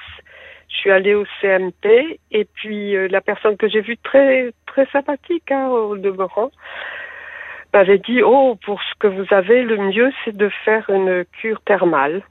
Je 0.70 0.76
suis 0.78 0.92
allée 0.92 1.16
au 1.16 1.26
CMP 1.42 2.20
et 2.32 2.46
puis 2.54 2.96
euh, 2.96 3.08
la 3.10 3.22
personne 3.22 3.58
que 3.58 3.68
j'ai 3.68 3.82
vue 3.82 3.98
très 3.98 4.54
très 4.68 4.86
sympathique 4.92 5.52
hein, 5.52 5.68
au 5.68 5.98
demeurant 5.98 6.52
m'avait 7.74 8.00
dit 8.00 8.22
oh 8.24 8.58
pour 8.66 8.80
ce 8.82 8.94
que 9.00 9.08
vous 9.08 9.26
avez 9.34 9.64
le 9.64 9.78
mieux 9.78 10.12
c'est 10.26 10.36
de 10.36 10.50
faire 10.66 10.90
une 10.90 11.26
cure 11.40 11.62
thermale 11.62 12.22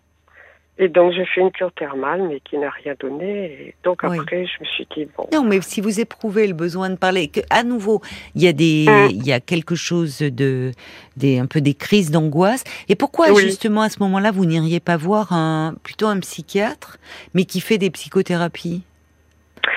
et 0.79 0.88
donc 0.88 1.12
j'ai 1.12 1.26
fait 1.26 1.42
une 1.42 1.50
cure 1.50 1.72
thermale 1.72 2.22
mais 2.26 2.40
qui 2.40 2.57
n'a 2.57 2.70
rien 2.70 2.94
donné 2.98 3.44
et 3.44 3.74
donc 3.85 4.00
Oui. 4.03 4.18
après 4.18 4.46
je 4.46 4.61
me 4.61 4.64
suis 4.66 4.87
dit 4.94 5.07
bon 5.16 5.26
Non, 5.33 5.44
mais 5.44 5.61
si 5.61 5.81
vous 5.83 6.00
éprouvez 6.00 6.46
le 6.46 6.55
besoin 6.55 6.88
de 6.88 6.96
parler, 6.96 7.29
que, 7.29 7.40
à 7.50 7.64
nouveau, 7.64 8.00
il 8.35 8.42
y 8.42 8.48
a 8.48 8.53
des, 8.55 8.87
il 9.11 9.26
y 9.26 9.33
a 9.33 9.40
quelque 9.40 9.74
chose 9.74 10.20
de, 10.20 10.72
des, 11.18 11.38
un 11.38 11.44
peu 11.46 11.61
des 11.61 11.74
crises 11.74 12.11
d'angoisse. 12.11 12.64
Et 12.88 12.96
pourquoi 12.96 13.31
Oui. 13.31 13.42
justement 13.42 13.83
à 13.83 13.90
ce 13.90 13.98
moment-là 14.00 14.31
vous 14.31 14.46
n'iriez 14.46 14.81
pas 14.81 14.96
voir 14.96 15.33
un, 15.35 15.74
plutôt 15.83 16.07
un 16.07 16.18
psychiatre, 16.20 16.96
mais 17.35 17.44
qui 17.44 17.61
fait 17.61 17.76
des 17.79 17.90
psychothérapies? 17.90 18.83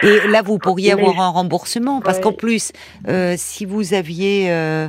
Et 0.01 0.27
là, 0.27 0.41
vous 0.41 0.57
pourriez 0.57 0.91
avoir 0.91 1.19
un 1.21 1.29
remboursement, 1.29 2.01
parce 2.01 2.17
Ouais. 2.17 2.23
qu'en 2.23 2.33
plus, 2.33 2.71
euh, 3.07 3.35
si 3.37 3.65
vous 3.65 3.93
aviez, 3.93 4.51
euh, 4.51 4.87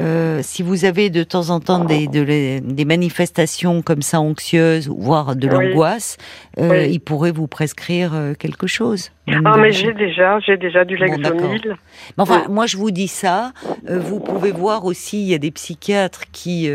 euh, 0.00 0.40
si 0.42 0.62
vous 0.62 0.84
avez 0.84 1.08
de 1.10 1.22
temps 1.22 1.50
en 1.50 1.60
temps 1.60 1.84
des, 1.84 2.08
de 2.08 2.20
les- 2.20 2.60
des 2.60 2.84
manifestations 2.84 3.82
comme 3.82 4.02
ça 4.02 4.20
anxieuses, 4.20 4.88
voire 4.88 5.36
de 5.36 5.46
Oui. 5.48 5.68
l'angoisse, 5.68 6.16
euh, 6.58 6.70
Oui. 6.84 6.90
il 6.94 7.00
pourrait 7.00 7.30
vous 7.32 7.46
prescrire 7.46 8.12
quelque 8.38 8.66
chose. 8.66 9.10
ah 9.28 9.56
mais 9.58 9.72
j'ai 9.72 9.92
déjà 9.92 10.38
j'ai 10.40 10.56
déjà 10.56 10.84
du 10.84 10.96
Bon. 10.96 11.04
Lexomil 11.04 11.62
mais 11.66 12.22
enfin, 12.22 12.42
Oui. 12.46 12.52
moi 12.54 12.66
je 12.66 12.76
vous 12.76 12.90
dis 12.92 13.08
ça. 13.08 13.52
vous 13.88 14.20
pouvez 14.20 14.52
voir 14.52 14.84
aussi, 14.84 15.20
il 15.22 15.28
y 15.28 15.34
a 15.34 15.38
des 15.38 15.50
psychiatres 15.52 16.22
qui 16.32 16.68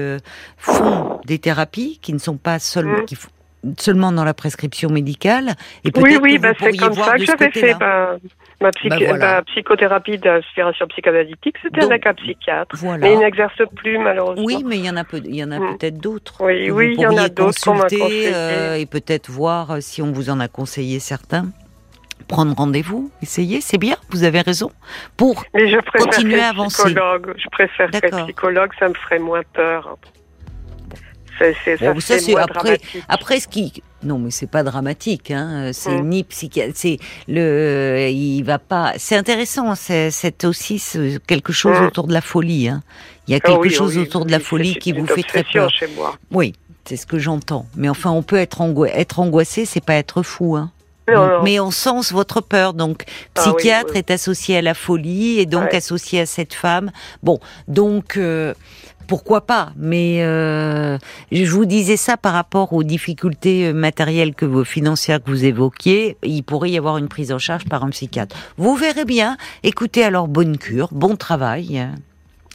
font 0.58 1.20
des 1.26 1.40
thérapies, 1.40 2.00
qui 2.02 2.14
ne 2.14 2.20
sont 2.20 2.38
pas 2.38 2.60
seulement, 2.60 3.00
Mm. 3.00 3.06
qui 3.06 3.16
font 3.16 3.30
seulement 3.78 4.12
dans 4.12 4.24
la 4.24 4.34
prescription 4.34 4.90
médicale. 4.90 5.52
Et 5.86 5.92
oui 5.98 6.18
oui 6.22 6.38
bah, 6.40 6.54
c'est 6.60 6.76
comme 6.78 6.94
ça 6.94 7.14
que 7.18 7.26
j'avais 7.26 7.52
fait 7.52 7.74
côté-là. 7.74 8.18
ma, 8.62 8.72
psych- 8.72 8.90
Bah, 8.90 8.98
voilà. 9.00 9.36
ma 9.36 9.42
psychothérapie 9.44 10.18
d'inspiration 10.18 10.88
psychanalytique 10.88 11.56
c'était 11.62 11.84
avec 11.84 12.06
un 12.08 12.14
psychiatre 12.14 12.76
Voilà. 12.78 12.98
mais 13.00 13.14
il 13.14 13.20
n'exerce 13.20 13.62
plus 13.76 13.98
malheureusement 13.98 14.44
Oui, 14.46 14.64
mais 14.66 14.78
il 14.78 14.86
y 14.86 14.90
en 14.90 14.98
a, 14.98 15.04
peut, 15.04 15.22
il 15.24 15.36
y 15.36 15.44
en 15.44 15.52
a 15.52 15.60
Mm. 15.60 15.78
peut-être 15.78 15.98
d'autres. 16.00 16.36
Oui, 16.40 16.68
que 16.68 16.72
oui, 16.72 16.94
il 16.98 17.02
y 17.02 17.06
en 17.06 17.18
a 17.18 17.30
d'autres 17.30 17.60
qu'on 17.64 17.76
m'a 17.76 17.84
conseillé. 17.84 18.32
euh, 18.34 18.76
et 18.78 18.86
peut-être 18.86 19.30
voir 19.30 19.72
euh, 19.72 19.78
si 19.82 20.02
on 20.02 20.12
vous 20.12 20.30
en 20.30 20.40
a 20.40 20.48
conseillé 20.48 21.00
certains. 21.00 21.48
Prendre 22.28 22.56
rendez-vous, 22.56 23.12
essayez, 23.22 23.62
c'est 23.62 23.80
bien, 23.80 23.96
vous 24.12 24.24
avez 24.24 24.42
raison. 24.42 24.72
Pour 25.18 25.44
mais 25.54 25.70
je 25.70 25.78
préfère 25.78 26.08
Continuez 26.08 26.40
à 26.40 26.50
avancer. 26.50 26.90
je 26.90 27.50
préfère 27.52 27.90
D'accord. 27.90 28.26
psychologue 28.26 28.72
ça 28.80 28.88
me 28.90 28.94
ferait 28.94 29.20
moins 29.20 29.42
peur 29.54 29.98
c'est 31.64 31.78
Bon, 31.94 32.00
ça, 32.00 32.20
c'est 32.20 32.36
après- 32.38 32.80
Après, 33.10 33.40
ce 33.40 33.48
qui. 33.48 33.84
Non, 34.04 34.18
mais 34.18 34.32
c'est 34.32 34.50
pas 34.50 34.64
dramatique, 34.64 35.30
hein. 35.32 35.72
C'est 35.74 36.02
Mm. 36.02 36.10
ni 36.10 36.24
psychiatre. 36.24 36.74
C'est 36.76 36.98
le. 37.28 38.08
Il 38.12 38.42
va 38.44 38.58
pas. 38.60 38.94
C'est 38.98 39.16
intéressant. 39.16 39.76
C'est 39.76 40.46
aussi 40.46 40.82
quelque 41.28 41.54
chose 41.54 41.80
Mm. 41.80 41.86
autour 41.86 42.08
de 42.08 42.14
la 42.14 42.22
folie, 42.22 42.68
hein. 42.68 42.82
Il 43.28 43.32
y 43.32 43.36
a 43.36 43.40
Ah 43.44 43.48
quelque 43.48 43.62
oui, 43.62 43.70
chose 43.70 43.96
oui, 43.98 44.04
autour 44.04 44.26
de 44.26 44.32
la 44.32 44.40
folie 44.40 44.76
qui 44.76 44.92
vous 44.92 45.06
fait 45.06 45.24
très 45.24 45.44
peur. 45.44 45.70
chez 45.70 45.88
moi 45.96 46.16
Oui, 46.32 46.54
c'est 46.86 46.98
ce 46.98 47.06
que 47.06 47.20
j'entends. 47.20 47.66
Mais 47.76 47.88
enfin, 47.90 48.10
on 48.12 48.24
peut 48.24 48.38
être, 48.38 48.62
angoi... 48.62 48.90
être 48.90 49.20
angoissé, 49.20 49.66
c'est 49.66 49.84
pas 49.86 49.94
être 49.96 50.24
fou, 50.24 50.56
hein. 50.56 50.72
Non, 51.08 51.16
Donc, 51.16 51.32
non. 51.32 51.44
mais 51.44 51.60
on 51.60 51.72
sens 51.72 52.12
votre 52.12 52.42
peur. 52.42 52.74
Donc, 52.74 53.04
Ah 53.36 53.42
psychiatre 53.42 53.96
est 53.96 54.12
associé 54.12 54.58
à 54.58 54.62
la 54.62 54.74
folie 54.74 55.40
et 55.40 55.46
donc 55.46 55.64
Ouais. 55.72 55.76
associé 55.76 56.22
à 56.22 56.26
cette 56.26 56.54
femme. 56.54 56.92
Bon, 57.22 57.40
donc, 57.68 58.18
euh, 58.18 58.54
pourquoi 59.08 59.42
pas 59.42 59.72
Mais 59.76 60.24
euh, 60.24 60.98
je 61.32 61.52
vous 61.52 61.66
disais 61.66 61.98
ça 61.98 62.18
par 62.18 62.34
rapport 62.34 62.74
aux 62.74 62.84
difficultés 62.84 63.68
euh, 63.68 63.74
matérielles 63.74 64.36
que 64.36 64.46
vous, 64.46 64.64
financières 64.64 65.24
que 65.24 65.30
vous 65.30 65.46
évoquiez. 65.46 66.18
Il 66.24 66.44
pourrait 66.44 66.72
y 66.72 66.78
avoir 66.78 66.98
une 66.98 67.08
prise 67.08 67.32
en 67.32 67.40
charge 67.40 67.66
par 67.66 67.84
un 67.84 67.90
psychiatre. 67.90 68.36
Vous 68.58 68.76
verrez 68.76 69.06
bien. 69.06 69.38
Écoutez 69.64 70.04
alors, 70.04 70.28
bonne 70.28 70.58
cure, 70.58 70.90
bon 70.92 71.16
travail, 71.16 71.88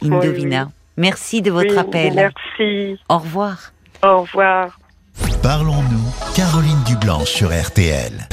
Indovina. 0.03 0.69
Merci 0.97 1.41
de 1.41 1.51
votre 1.51 1.77
appel. 1.77 2.13
Merci. 2.15 2.99
Au 3.09 3.19
revoir. 3.19 3.71
Au 4.03 4.21
revoir. 4.21 4.79
Parlons-nous, 5.41 6.33
Caroline 6.35 6.83
Dublanche 6.85 7.29
sur 7.29 7.49
RTL. 7.49 8.27